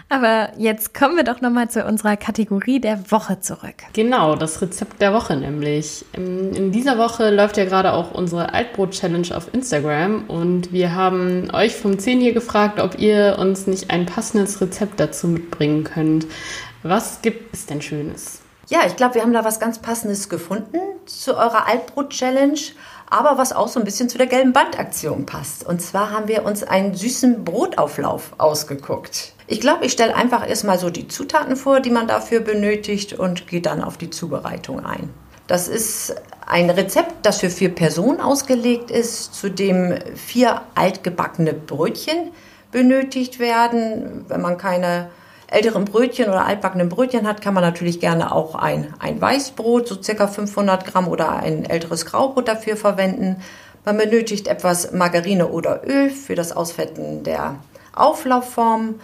Aber 0.09 0.51
jetzt 0.57 0.95
kommen 0.95 1.17
wir 1.17 1.25
doch 1.25 1.41
nochmal 1.41 1.69
zu 1.69 1.85
unserer 1.85 2.17
Kategorie 2.17 2.81
der 2.81 3.11
Woche 3.11 3.41
zurück. 3.41 3.75
Genau, 3.93 4.37
das 4.37 4.63
Rezept 4.63 5.01
der 5.01 5.13
Woche 5.13 5.37
nämlich. 5.37 6.05
In 6.15 6.71
dieser 6.71 6.97
Woche 6.97 7.31
läuft 7.31 7.57
ja 7.57 7.65
gerade 7.65 7.93
auch 7.93 8.13
unsere 8.13 8.55
Altbrot-Challenge 8.55 9.37
auf 9.37 9.53
Instagram 9.53 10.25
und 10.29 10.73
wir 10.73 10.95
haben 10.95 11.51
euch 11.53 11.75
vom 11.75 11.99
10 11.99 12.21
hier 12.21 12.35
gefragt, 12.35 12.79
ob 12.79 12.99
ihr 13.01 13.37
uns 13.41 13.67
nicht 13.67 13.91
ein 13.91 14.07
passendes 14.07 14.61
Rezept 14.61 15.01
dazu 15.01 15.27
mitbringen 15.27 15.83
könnt. 15.83 16.27
Was 16.85 17.21
gibt 17.23 17.53
es 17.53 17.67
denn 17.67 17.83
Schönes? 17.83 18.46
Ja, 18.69 18.81
ich 18.85 18.97
glaube, 18.97 19.15
wir 19.15 19.23
haben 19.23 19.33
da 19.33 19.45
was 19.45 19.61
ganz 19.61 19.79
Passendes 19.79 20.29
gefunden 20.29 20.79
zu 21.07 21.37
eurer 21.37 21.69
Altbrot-Challenge, 21.69 22.59
aber 23.09 23.39
was 23.39 23.53
auch 23.53 23.69
so 23.69 23.79
ein 23.79 23.85
bisschen 23.85 24.09
zu 24.09 24.19
der 24.19 24.27
gelben 24.27 24.53
Bandaktion 24.53 25.25
passt. 25.25 25.65
Und 25.65 25.81
zwar 25.81 26.11
haben 26.11 26.27
wir 26.27 26.45
uns 26.45 26.65
einen 26.65 26.95
süßen 26.95 27.45
Brotauflauf 27.45 28.33
ausgeguckt. 28.39 29.35
Ich 29.47 29.61
glaube, 29.61 29.85
ich 29.87 29.93
stelle 29.93 30.17
einfach 30.17 30.49
erstmal 30.49 30.81
so 30.81 30.91
die 30.91 31.07
Zutaten 31.07 31.55
vor, 31.55 31.79
die 31.79 31.91
man 31.91 32.09
dafür 32.09 32.41
benötigt 32.41 33.13
und 33.13 33.47
gehe 33.47 33.61
dann 33.61 33.85
auf 33.85 33.99
die 33.99 34.11
Zubereitung 34.11 34.85
ein. 34.85 35.11
Das 35.47 35.69
ist 35.69 36.17
ein 36.45 36.69
Rezept, 36.69 37.25
das 37.25 37.39
für 37.39 37.51
vier 37.51 37.73
Personen 37.73 38.21
ausgelegt 38.21 38.91
ist, 38.91 39.33
zu 39.33 39.49
dem 39.49 39.95
vier 40.17 40.63
altgebackene 40.75 41.53
Brötchen 41.53 42.33
benötigt 42.73 43.39
werden. 43.39 44.25
Wenn 44.27 44.41
man 44.41 44.59
keine 44.59 45.09
älteren 45.49 45.85
Brötchen 45.85 46.29
oder 46.29 46.45
altbackenen 46.45 46.89
Brötchen 46.89 47.27
hat, 47.27 47.41
kann 47.41 47.55
man 47.55 47.63
natürlich 47.63 48.01
gerne 48.01 48.33
auch 48.33 48.55
ein, 48.55 48.95
ein 48.99 49.21
Weißbrot, 49.21 49.87
so 49.87 50.03
circa 50.03 50.27
500 50.27 50.85
Gramm 50.87 51.09
oder 51.09 51.31
ein 51.31 51.65
älteres 51.65 52.07
Graubrot 52.07 52.49
dafür 52.49 52.77
verwenden. 52.77 53.43
Man 53.85 53.97
benötigt 53.97 54.49
etwas 54.49 54.93
Margarine 54.93 55.47
oder 55.49 55.83
Öl 55.87 56.11
für 56.11 56.35
das 56.35 56.51
Ausfetten 56.51 57.23
der 57.23 57.57
Auflaufform. 57.95 58.97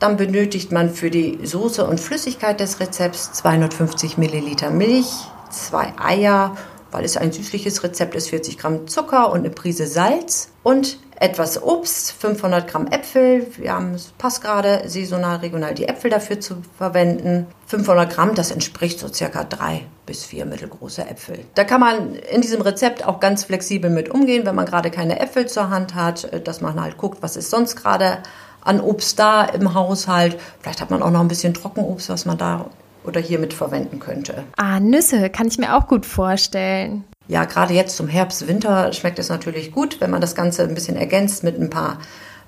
Dann 0.00 0.16
benötigt 0.16 0.72
man 0.72 0.90
für 0.90 1.10
die 1.10 1.38
Soße 1.44 1.86
und 1.86 2.00
Flüssigkeit 2.00 2.58
des 2.60 2.80
Rezepts 2.80 3.32
250 3.32 4.18
Milliliter 4.18 4.70
Milch, 4.70 5.12
zwei 5.50 5.92
Eier, 6.00 6.56
weil 6.90 7.04
es 7.04 7.16
ein 7.16 7.32
süßliches 7.32 7.82
Rezept 7.82 8.14
ist, 8.14 8.30
40 8.30 8.58
Gramm 8.58 8.88
Zucker 8.88 9.30
und 9.32 9.40
eine 9.40 9.50
Prise 9.50 9.86
Salz 9.86 10.50
und 10.62 10.98
etwas 11.20 11.60
Obst, 11.62 12.12
500 12.12 12.68
Gramm 12.68 12.86
Äpfel. 12.86 13.46
Wir 13.56 13.72
haben, 13.72 13.94
es 13.94 14.12
passt 14.18 14.42
gerade, 14.42 14.82
saisonal, 14.86 15.38
regional 15.38 15.74
die 15.74 15.88
Äpfel 15.88 16.10
dafür 16.10 16.38
zu 16.38 16.62
verwenden. 16.76 17.48
500 17.66 18.12
Gramm, 18.12 18.34
das 18.34 18.50
entspricht 18.50 19.00
so 19.00 19.08
circa 19.12 19.44
drei 19.44 19.84
bis 20.06 20.24
vier 20.24 20.46
mittelgroße 20.46 21.02
Äpfel. 21.02 21.40
Da 21.54 21.64
kann 21.64 21.80
man 21.80 22.14
in 22.14 22.40
diesem 22.40 22.62
Rezept 22.62 23.04
auch 23.04 23.18
ganz 23.20 23.44
flexibel 23.44 23.90
mit 23.90 24.08
umgehen, 24.08 24.46
wenn 24.46 24.54
man 24.54 24.66
gerade 24.66 24.90
keine 24.90 25.18
Äpfel 25.20 25.46
zur 25.46 25.70
Hand 25.70 25.94
hat, 25.94 26.46
dass 26.46 26.60
man 26.60 26.80
halt 26.80 26.96
guckt, 26.96 27.18
was 27.20 27.36
ist 27.36 27.50
sonst 27.50 27.76
gerade 27.76 28.18
an 28.62 28.80
Obst 28.80 29.18
da 29.18 29.44
im 29.44 29.74
Haushalt. 29.74 30.38
Vielleicht 30.60 30.80
hat 30.80 30.90
man 30.90 31.02
auch 31.02 31.10
noch 31.10 31.20
ein 31.20 31.28
bisschen 31.28 31.54
Trockenobst, 31.54 32.08
was 32.10 32.26
man 32.26 32.38
da 32.38 32.66
oder 33.08 33.20
hier 33.20 33.38
mit 33.38 33.54
verwenden 33.54 33.98
könnte. 33.98 34.44
Ah, 34.56 34.78
Nüsse 34.78 35.30
kann 35.30 35.48
ich 35.48 35.58
mir 35.58 35.74
auch 35.74 35.88
gut 35.88 36.06
vorstellen. 36.06 37.04
Ja, 37.26 37.44
gerade 37.44 37.74
jetzt 37.74 37.96
zum 37.96 38.06
Herbst, 38.06 38.46
Winter 38.46 38.92
schmeckt 38.92 39.18
es 39.18 39.28
natürlich 39.28 39.72
gut, 39.72 40.00
wenn 40.00 40.10
man 40.10 40.20
das 40.20 40.34
Ganze 40.34 40.62
ein 40.62 40.74
bisschen 40.74 40.96
ergänzt 40.96 41.42
mit 41.42 41.58
ein 41.60 41.70
paar, 41.70 41.98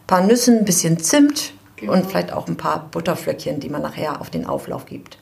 paar 0.07 0.23
Nüssen, 0.23 0.59
ein 0.59 0.65
bisschen 0.65 0.99
Zimt 0.99 1.55
genau. 1.77 1.95
und 1.95 2.07
vielleicht 2.07 2.33
auch 2.33 2.47
ein 2.47 2.57
paar 2.57 2.89
Butterflöckchen, 2.91 3.59
die 3.59 3.69
man 3.71 3.83
nachher 3.83 4.21
auf 4.21 4.31
den 4.31 4.47
Auflauf 4.47 4.87
gibt. 4.87 5.19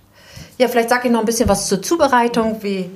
Ja, 0.58 0.68
vielleicht 0.68 0.90
sage 0.90 1.06
ich 1.06 1.12
noch 1.12 1.20
ein 1.20 1.26
bisschen 1.26 1.48
was 1.48 1.68
zur 1.68 1.80
Zubereitung, 1.82 2.62
wie 2.62 2.90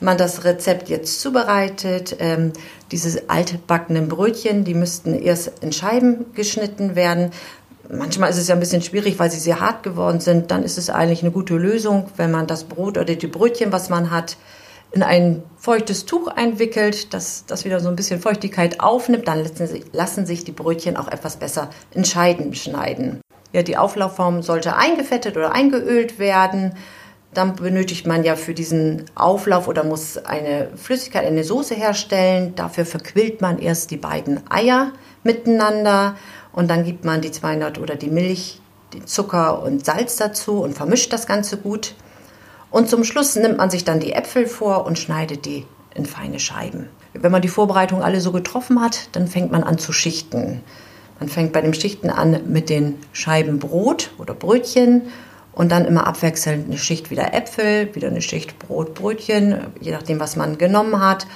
man 0.00 0.16
das 0.16 0.44
Rezept 0.44 0.88
jetzt 0.88 1.20
zubereitet. 1.20 2.16
Ähm, 2.20 2.52
diese 2.90 3.28
altbackenen 3.28 4.08
Brötchen, 4.08 4.64
die 4.64 4.74
müssten 4.74 5.14
erst 5.14 5.52
in 5.60 5.72
Scheiben 5.72 6.26
geschnitten 6.34 6.94
werden. 6.94 7.32
Manchmal 7.90 8.30
ist 8.30 8.38
es 8.38 8.48
ja 8.48 8.54
ein 8.54 8.60
bisschen 8.60 8.82
schwierig, 8.82 9.18
weil 9.18 9.30
sie 9.30 9.38
sehr 9.38 9.60
hart 9.60 9.82
geworden 9.82 10.20
sind. 10.20 10.50
Dann 10.50 10.62
ist 10.62 10.78
es 10.78 10.90
eigentlich 10.90 11.22
eine 11.22 11.30
gute 11.30 11.56
Lösung, 11.56 12.08
wenn 12.16 12.30
man 12.30 12.46
das 12.46 12.64
Brot 12.64 12.96
oder 12.96 13.14
die 13.14 13.26
Brötchen, 13.26 13.72
was 13.72 13.90
man 13.90 14.10
hat, 14.10 14.36
in 14.92 15.02
ein 15.02 15.42
feuchtes 15.56 16.06
Tuch 16.06 16.28
einwickelt, 16.28 17.12
das, 17.12 17.44
das 17.46 17.64
wieder 17.64 17.80
so 17.80 17.88
ein 17.88 17.96
bisschen 17.96 18.20
Feuchtigkeit 18.20 18.80
aufnimmt, 18.80 19.26
dann 19.26 19.42
lassen 19.42 19.66
sich, 19.66 19.84
lassen 19.92 20.24
sich 20.24 20.44
die 20.44 20.52
Brötchen 20.52 20.96
auch 20.96 21.08
etwas 21.08 21.36
besser 21.36 21.70
in 21.92 22.04
Scheiben 22.04 22.54
schneiden. 22.54 23.20
Ja, 23.52 23.62
die 23.62 23.76
Auflaufform 23.76 24.42
sollte 24.42 24.76
eingefettet 24.76 25.36
oder 25.36 25.52
eingeölt 25.52 26.18
werden. 26.18 26.74
Dann 27.32 27.56
benötigt 27.56 28.06
man 28.06 28.22
ja 28.22 28.36
für 28.36 28.54
diesen 28.54 29.06
Auflauf 29.16 29.66
oder 29.66 29.82
muss 29.82 30.16
eine 30.18 30.68
Flüssigkeit, 30.76 31.26
eine 31.26 31.42
Soße 31.42 31.74
herstellen. 31.74 32.54
Dafür 32.54 32.86
verquillt 32.86 33.40
man 33.40 33.58
erst 33.58 33.90
die 33.90 33.96
beiden 33.96 34.48
Eier 34.50 34.92
miteinander 35.24 36.16
und 36.54 36.68
dann 36.68 36.84
gibt 36.84 37.04
man 37.04 37.20
die 37.20 37.32
200 37.32 37.78
oder 37.78 37.96
die 37.96 38.10
Milch, 38.10 38.60
den 38.92 39.06
Zucker 39.06 39.62
und 39.62 39.84
Salz 39.84 40.16
dazu 40.16 40.62
und 40.62 40.74
vermischt 40.74 41.12
das 41.12 41.26
Ganze 41.26 41.56
gut. 41.56 41.94
Und 42.70 42.88
zum 42.88 43.04
Schluss 43.04 43.34
nimmt 43.36 43.58
man 43.58 43.70
sich 43.70 43.84
dann 43.84 44.00
die 44.00 44.12
Äpfel 44.12 44.46
vor 44.46 44.86
und 44.86 44.98
schneidet 44.98 45.44
die 45.46 45.66
in 45.94 46.06
feine 46.06 46.40
Scheiben. 46.40 46.88
Wenn 47.12 47.32
man 47.32 47.42
die 47.42 47.48
Vorbereitung 47.48 48.02
alle 48.02 48.20
so 48.20 48.32
getroffen 48.32 48.80
hat, 48.80 49.08
dann 49.12 49.28
fängt 49.28 49.52
man 49.52 49.62
an 49.62 49.78
zu 49.78 49.92
schichten. 49.92 50.60
Man 51.20 51.28
fängt 51.28 51.52
bei 51.52 51.60
dem 51.60 51.74
Schichten 51.74 52.10
an 52.10 52.40
mit 52.46 52.68
den 52.68 52.96
Scheiben 53.12 53.58
Brot 53.58 54.10
oder 54.18 54.34
Brötchen 54.34 55.02
und 55.52 55.70
dann 55.70 55.84
immer 55.84 56.06
abwechselnd 56.06 56.66
eine 56.66 56.78
Schicht 56.78 57.10
wieder 57.10 57.32
Äpfel, 57.32 57.94
wieder 57.94 58.08
eine 58.08 58.22
Schicht 58.22 58.58
Brot, 58.58 58.94
Brötchen, 58.94 59.58
je 59.80 59.92
nachdem, 59.92 60.18
was 60.18 60.34
man 60.34 60.58
genommen 60.58 61.00
hat 61.00 61.26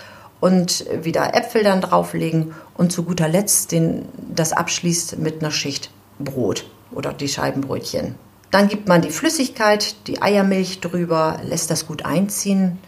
und 0.40 0.85
wieder 1.03 1.35
Äpfel 1.35 1.62
dann 1.62 1.81
drauflegen 1.81 2.55
und 2.77 2.92
zu 2.92 3.03
guter 3.03 3.29
Letzt 3.29 3.72
den, 3.72 4.07
das 4.35 4.53
abschließt 4.53 5.18
mit 5.18 5.40
einer 5.40 5.51
Schicht 5.51 5.90
Brot 6.18 6.66
oder 6.90 7.12
die 7.12 7.29
Scheibenbrötchen. 7.29 8.14
Dann 8.51 8.68
gibt 8.68 8.88
man 8.88 9.03
die 9.03 9.11
Flüssigkeit, 9.11 9.94
die 10.07 10.22
Eiermilch 10.22 10.81
drüber, 10.81 11.40
lässt 11.44 11.70
das 11.70 11.87
gut 11.87 12.05
einziehen, 12.05 12.79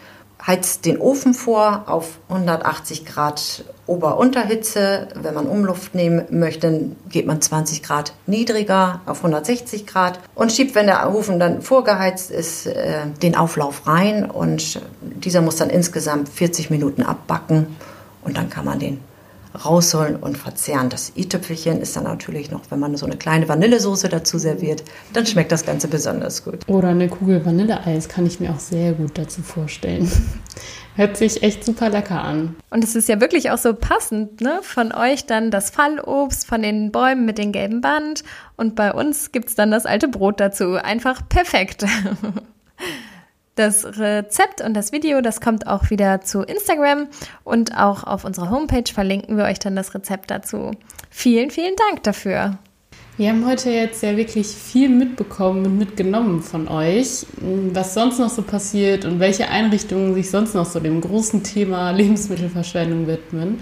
heizt 0.45 0.85
den 0.85 0.97
Ofen 0.99 1.33
vor 1.33 1.83
auf 1.87 2.19
180 2.29 3.05
Grad 3.05 3.63
Ober-Unterhitze. 3.85 5.07
Wenn 5.15 5.33
man 5.33 5.47
Umluft 5.47 5.93
nehmen 5.93 6.25
möchte, 6.29 6.91
geht 7.09 7.27
man 7.27 7.41
20 7.41 7.83
Grad 7.83 8.13
niedriger 8.25 9.01
auf 9.05 9.17
160 9.17 9.85
Grad 9.85 10.19
und 10.33 10.51
schiebt, 10.51 10.75
wenn 10.75 10.87
der 10.87 11.13
Ofen 11.13 11.39
dann 11.39 11.61
vorgeheizt 11.61 12.31
ist, 12.31 12.67
äh, 12.67 13.05
den 13.21 13.35
Auflauf 13.35 13.87
rein 13.87 14.29
und 14.29 14.81
dieser 15.01 15.41
muss 15.41 15.57
dann 15.57 15.69
insgesamt 15.69 16.29
40 16.29 16.69
Minuten 16.69 17.03
abbacken 17.03 17.67
und 18.23 18.37
dann 18.37 18.49
kann 18.49 18.65
man 18.65 18.79
den 18.79 18.99
rausholen 19.53 20.15
und 20.15 20.37
verzehren. 20.37 20.89
Das 20.89 21.13
i-Tüpfelchen 21.15 21.81
ist 21.81 21.95
dann 21.95 22.05
natürlich 22.05 22.51
noch, 22.51 22.61
wenn 22.69 22.79
man 22.79 22.95
so 22.95 23.05
eine 23.05 23.17
kleine 23.17 23.47
Vanillesoße 23.47 24.09
dazu 24.09 24.37
serviert, 24.37 24.83
dann 25.13 25.25
schmeckt 25.25 25.51
das 25.51 25.65
Ganze 25.65 25.87
besonders 25.87 26.43
gut. 26.43 26.67
Oder 26.67 26.89
eine 26.89 27.09
Kugel 27.09 27.45
Vanilleeis 27.45 28.09
kann 28.09 28.25
ich 28.25 28.39
mir 28.39 28.51
auch 28.51 28.59
sehr 28.59 28.93
gut 28.93 29.17
dazu 29.17 29.41
vorstellen. 29.41 30.11
Hört 30.95 31.15
sich 31.15 31.41
echt 31.41 31.63
super 31.63 31.89
lecker 31.89 32.21
an. 32.21 32.55
Und 32.69 32.83
es 32.83 32.95
ist 32.95 33.07
ja 33.07 33.21
wirklich 33.21 33.49
auch 33.51 33.57
so 33.57 33.73
passend, 33.73 34.41
ne? 34.41 34.59
Von 34.61 34.91
euch 34.91 35.25
dann 35.25 35.49
das 35.49 35.69
Fallobst 35.69 36.45
von 36.45 36.61
den 36.61 36.91
Bäumen 36.91 37.25
mit 37.25 37.37
dem 37.37 37.53
gelben 37.53 37.79
Band 37.79 38.25
und 38.57 38.75
bei 38.75 38.93
uns 38.93 39.31
gibt 39.31 39.49
es 39.49 39.55
dann 39.55 39.71
das 39.71 39.85
alte 39.85 40.09
Brot 40.09 40.41
dazu. 40.41 40.73
Einfach 40.73 41.27
perfekt. 41.29 41.85
Das 43.55 43.85
Rezept 43.97 44.61
und 44.61 44.73
das 44.73 44.91
Video, 44.91 45.21
das 45.21 45.41
kommt 45.41 45.67
auch 45.67 45.89
wieder 45.89 46.21
zu 46.21 46.41
Instagram 46.41 47.07
und 47.43 47.77
auch 47.77 48.05
auf 48.05 48.23
unserer 48.23 48.49
Homepage 48.49 48.91
verlinken 48.91 49.35
wir 49.35 49.43
euch 49.43 49.59
dann 49.59 49.75
das 49.75 49.93
Rezept 49.93 50.31
dazu. 50.31 50.71
Vielen, 51.09 51.51
vielen 51.51 51.75
Dank 51.75 52.03
dafür. 52.03 52.57
Wir 53.17 53.29
haben 53.29 53.45
heute 53.45 53.69
jetzt 53.69 54.01
ja 54.03 54.15
wirklich 54.15 54.47
viel 54.47 54.89
mitbekommen 54.89 55.65
und 55.65 55.77
mitgenommen 55.77 56.41
von 56.41 56.67
euch, 56.69 57.25
was 57.73 57.93
sonst 57.93 58.19
noch 58.19 58.29
so 58.29 58.41
passiert 58.41 59.03
und 59.05 59.19
welche 59.19 59.49
Einrichtungen 59.49 60.13
sich 60.15 60.31
sonst 60.31 60.55
noch 60.55 60.65
so 60.65 60.79
dem 60.79 61.01
großen 61.01 61.43
Thema 61.43 61.91
Lebensmittelverschwendung 61.91 63.07
widmen. 63.07 63.59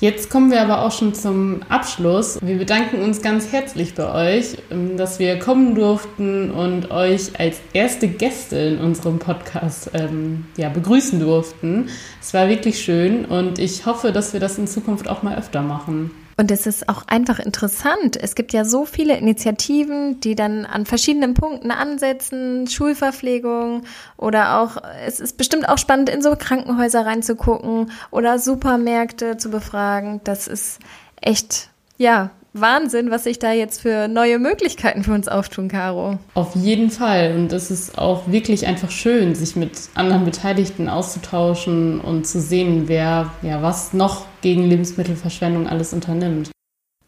Jetzt 0.00 0.30
kommen 0.30 0.50
wir 0.50 0.62
aber 0.62 0.82
auch 0.82 0.92
schon 0.92 1.12
zum 1.12 1.60
Abschluss. 1.68 2.38
Wir 2.40 2.56
bedanken 2.56 3.02
uns 3.02 3.20
ganz 3.20 3.52
herzlich 3.52 3.94
bei 3.94 4.38
euch, 4.38 4.56
ähm, 4.70 4.96
dass 4.96 5.18
wir 5.18 5.38
kommen 5.38 5.74
durften 5.74 6.50
und 6.50 6.90
euch 6.90 7.38
als 7.38 7.60
erste 7.74 8.08
Gäste 8.08 8.56
in 8.56 8.78
unserem 8.78 9.18
Podcast 9.18 9.90
ähm, 9.92 10.46
ja, 10.56 10.70
begrüßen 10.70 11.20
durften. 11.20 11.90
Es 12.18 12.32
war 12.32 12.48
wirklich 12.48 12.80
schön 12.80 13.26
und 13.26 13.58
ich 13.58 13.84
hoffe, 13.84 14.10
dass 14.10 14.32
wir 14.32 14.40
das 14.40 14.56
in 14.56 14.66
Zukunft 14.66 15.06
auch 15.06 15.22
mal 15.22 15.36
öfter 15.36 15.60
machen. 15.60 16.10
Und 16.40 16.50
es 16.50 16.66
ist 16.66 16.88
auch 16.88 17.02
einfach 17.06 17.38
interessant. 17.38 18.16
Es 18.16 18.34
gibt 18.34 18.54
ja 18.54 18.64
so 18.64 18.86
viele 18.86 19.14
Initiativen, 19.18 20.20
die 20.20 20.34
dann 20.34 20.64
an 20.64 20.86
verschiedenen 20.86 21.34
Punkten 21.34 21.70
ansetzen, 21.70 22.66
Schulverpflegung 22.66 23.82
oder 24.16 24.58
auch, 24.58 24.78
es 25.04 25.20
ist 25.20 25.36
bestimmt 25.36 25.68
auch 25.68 25.76
spannend, 25.76 26.08
in 26.08 26.22
so 26.22 26.34
Krankenhäuser 26.34 27.04
reinzugucken 27.04 27.92
oder 28.10 28.38
Supermärkte 28.38 29.36
zu 29.36 29.50
befragen. 29.50 30.22
Das 30.24 30.48
ist 30.48 30.78
echt, 31.20 31.68
ja, 31.98 32.30
Wahnsinn, 32.52 33.10
was 33.10 33.24
sich 33.24 33.38
da 33.38 33.52
jetzt 33.52 33.80
für 33.80 34.08
neue 34.08 34.38
Möglichkeiten 34.38 35.04
für 35.04 35.12
uns 35.12 35.28
auftun, 35.28 35.68
Caro. 35.68 36.18
Auf 36.34 36.56
jeden 36.56 36.90
Fall. 36.90 37.34
Und 37.36 37.52
es 37.52 37.70
ist 37.70 37.96
auch 37.96 38.26
wirklich 38.28 38.66
einfach 38.66 38.90
schön, 38.90 39.34
sich 39.34 39.54
mit 39.54 39.72
anderen 39.94 40.24
Beteiligten 40.24 40.88
auszutauschen 40.88 42.00
und 42.00 42.26
zu 42.26 42.40
sehen, 42.40 42.88
wer 42.88 43.30
ja 43.42 43.62
was 43.62 43.92
noch 43.92 44.26
gegen 44.40 44.64
Lebensmittelverschwendung 44.64 45.68
alles 45.68 45.92
unternimmt. 45.92 46.50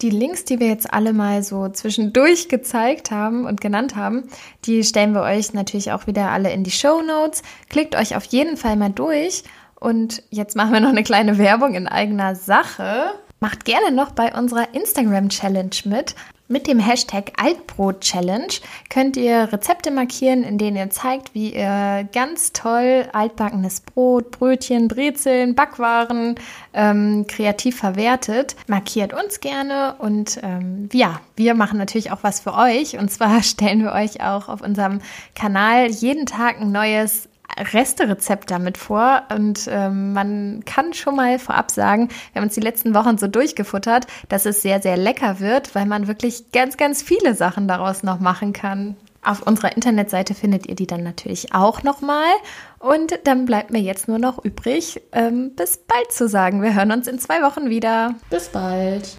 Die 0.00 0.10
Links, 0.10 0.44
die 0.44 0.58
wir 0.58 0.66
jetzt 0.66 0.92
alle 0.92 1.12
mal 1.12 1.44
so 1.44 1.68
zwischendurch 1.68 2.48
gezeigt 2.48 3.12
haben 3.12 3.46
und 3.46 3.60
genannt 3.60 3.94
haben, 3.94 4.24
die 4.64 4.82
stellen 4.82 5.14
wir 5.14 5.22
euch 5.22 5.54
natürlich 5.54 5.92
auch 5.92 6.08
wieder 6.08 6.30
alle 6.30 6.52
in 6.52 6.64
die 6.64 6.72
Show 6.72 7.02
Notes. 7.02 7.42
Klickt 7.68 7.94
euch 7.94 8.16
auf 8.16 8.24
jeden 8.24 8.56
Fall 8.56 8.76
mal 8.76 8.90
durch. 8.90 9.44
Und 9.78 10.22
jetzt 10.30 10.56
machen 10.56 10.72
wir 10.72 10.80
noch 10.80 10.88
eine 10.88 11.02
kleine 11.04 11.38
Werbung 11.38 11.74
in 11.74 11.86
eigener 11.86 12.34
Sache. 12.34 13.12
Macht 13.42 13.64
gerne 13.64 13.90
noch 13.90 14.12
bei 14.12 14.32
unserer 14.32 14.72
Instagram-Challenge 14.72 15.74
mit. 15.86 16.14
Mit 16.46 16.68
dem 16.68 16.78
Hashtag 16.78 17.32
Altbrot-Challenge 17.42 18.52
könnt 18.88 19.16
ihr 19.16 19.52
Rezepte 19.52 19.90
markieren, 19.90 20.44
in 20.44 20.58
denen 20.58 20.76
ihr 20.76 20.90
zeigt, 20.90 21.34
wie 21.34 21.52
ihr 21.52 22.08
ganz 22.12 22.52
toll 22.52 23.08
altbackenes 23.12 23.80
Brot, 23.80 24.30
Brötchen, 24.30 24.86
Brezeln, 24.86 25.56
Backwaren 25.56 26.36
ähm, 26.72 27.26
kreativ 27.26 27.78
verwertet. 27.78 28.54
Markiert 28.68 29.12
uns 29.12 29.40
gerne 29.40 29.96
und 29.98 30.38
ähm, 30.44 30.88
ja, 30.92 31.20
wir 31.34 31.54
machen 31.54 31.78
natürlich 31.78 32.12
auch 32.12 32.22
was 32.22 32.38
für 32.38 32.54
euch. 32.54 32.96
Und 32.96 33.10
zwar 33.10 33.42
stellen 33.42 33.82
wir 33.82 33.90
euch 33.90 34.20
auch 34.20 34.48
auf 34.48 34.60
unserem 34.60 35.00
Kanal 35.34 35.90
jeden 35.90 36.26
Tag 36.26 36.60
ein 36.60 36.70
neues 36.70 37.28
Resterezept 37.58 38.50
damit 38.50 38.78
vor 38.78 39.22
und 39.34 39.68
ähm, 39.68 40.12
man 40.12 40.64
kann 40.64 40.94
schon 40.94 41.16
mal 41.16 41.38
vorab 41.38 41.70
sagen, 41.70 42.08
wir 42.32 42.40
haben 42.40 42.48
uns 42.48 42.54
die 42.54 42.60
letzten 42.60 42.94
Wochen 42.94 43.18
so 43.18 43.26
durchgefuttert, 43.26 44.06
dass 44.28 44.46
es 44.46 44.62
sehr, 44.62 44.80
sehr 44.80 44.96
lecker 44.96 45.40
wird, 45.40 45.74
weil 45.74 45.86
man 45.86 46.06
wirklich 46.06 46.52
ganz, 46.52 46.76
ganz 46.76 47.02
viele 47.02 47.34
Sachen 47.34 47.68
daraus 47.68 48.02
noch 48.02 48.20
machen 48.20 48.52
kann. 48.52 48.96
Auf 49.24 49.42
unserer 49.42 49.76
Internetseite 49.76 50.34
findet 50.34 50.66
ihr 50.66 50.74
die 50.74 50.86
dann 50.86 51.04
natürlich 51.04 51.54
auch 51.54 51.84
nochmal. 51.84 52.32
Und 52.80 53.20
dann 53.22 53.44
bleibt 53.44 53.70
mir 53.70 53.80
jetzt 53.80 54.08
nur 54.08 54.18
noch 54.18 54.44
übrig, 54.44 55.00
ähm, 55.12 55.52
bis 55.54 55.78
bald 55.78 56.10
zu 56.10 56.28
sagen. 56.28 56.60
Wir 56.60 56.74
hören 56.74 56.90
uns 56.90 57.06
in 57.06 57.20
zwei 57.20 57.40
Wochen 57.42 57.70
wieder. 57.70 58.16
Bis 58.30 58.48
bald. 58.48 59.16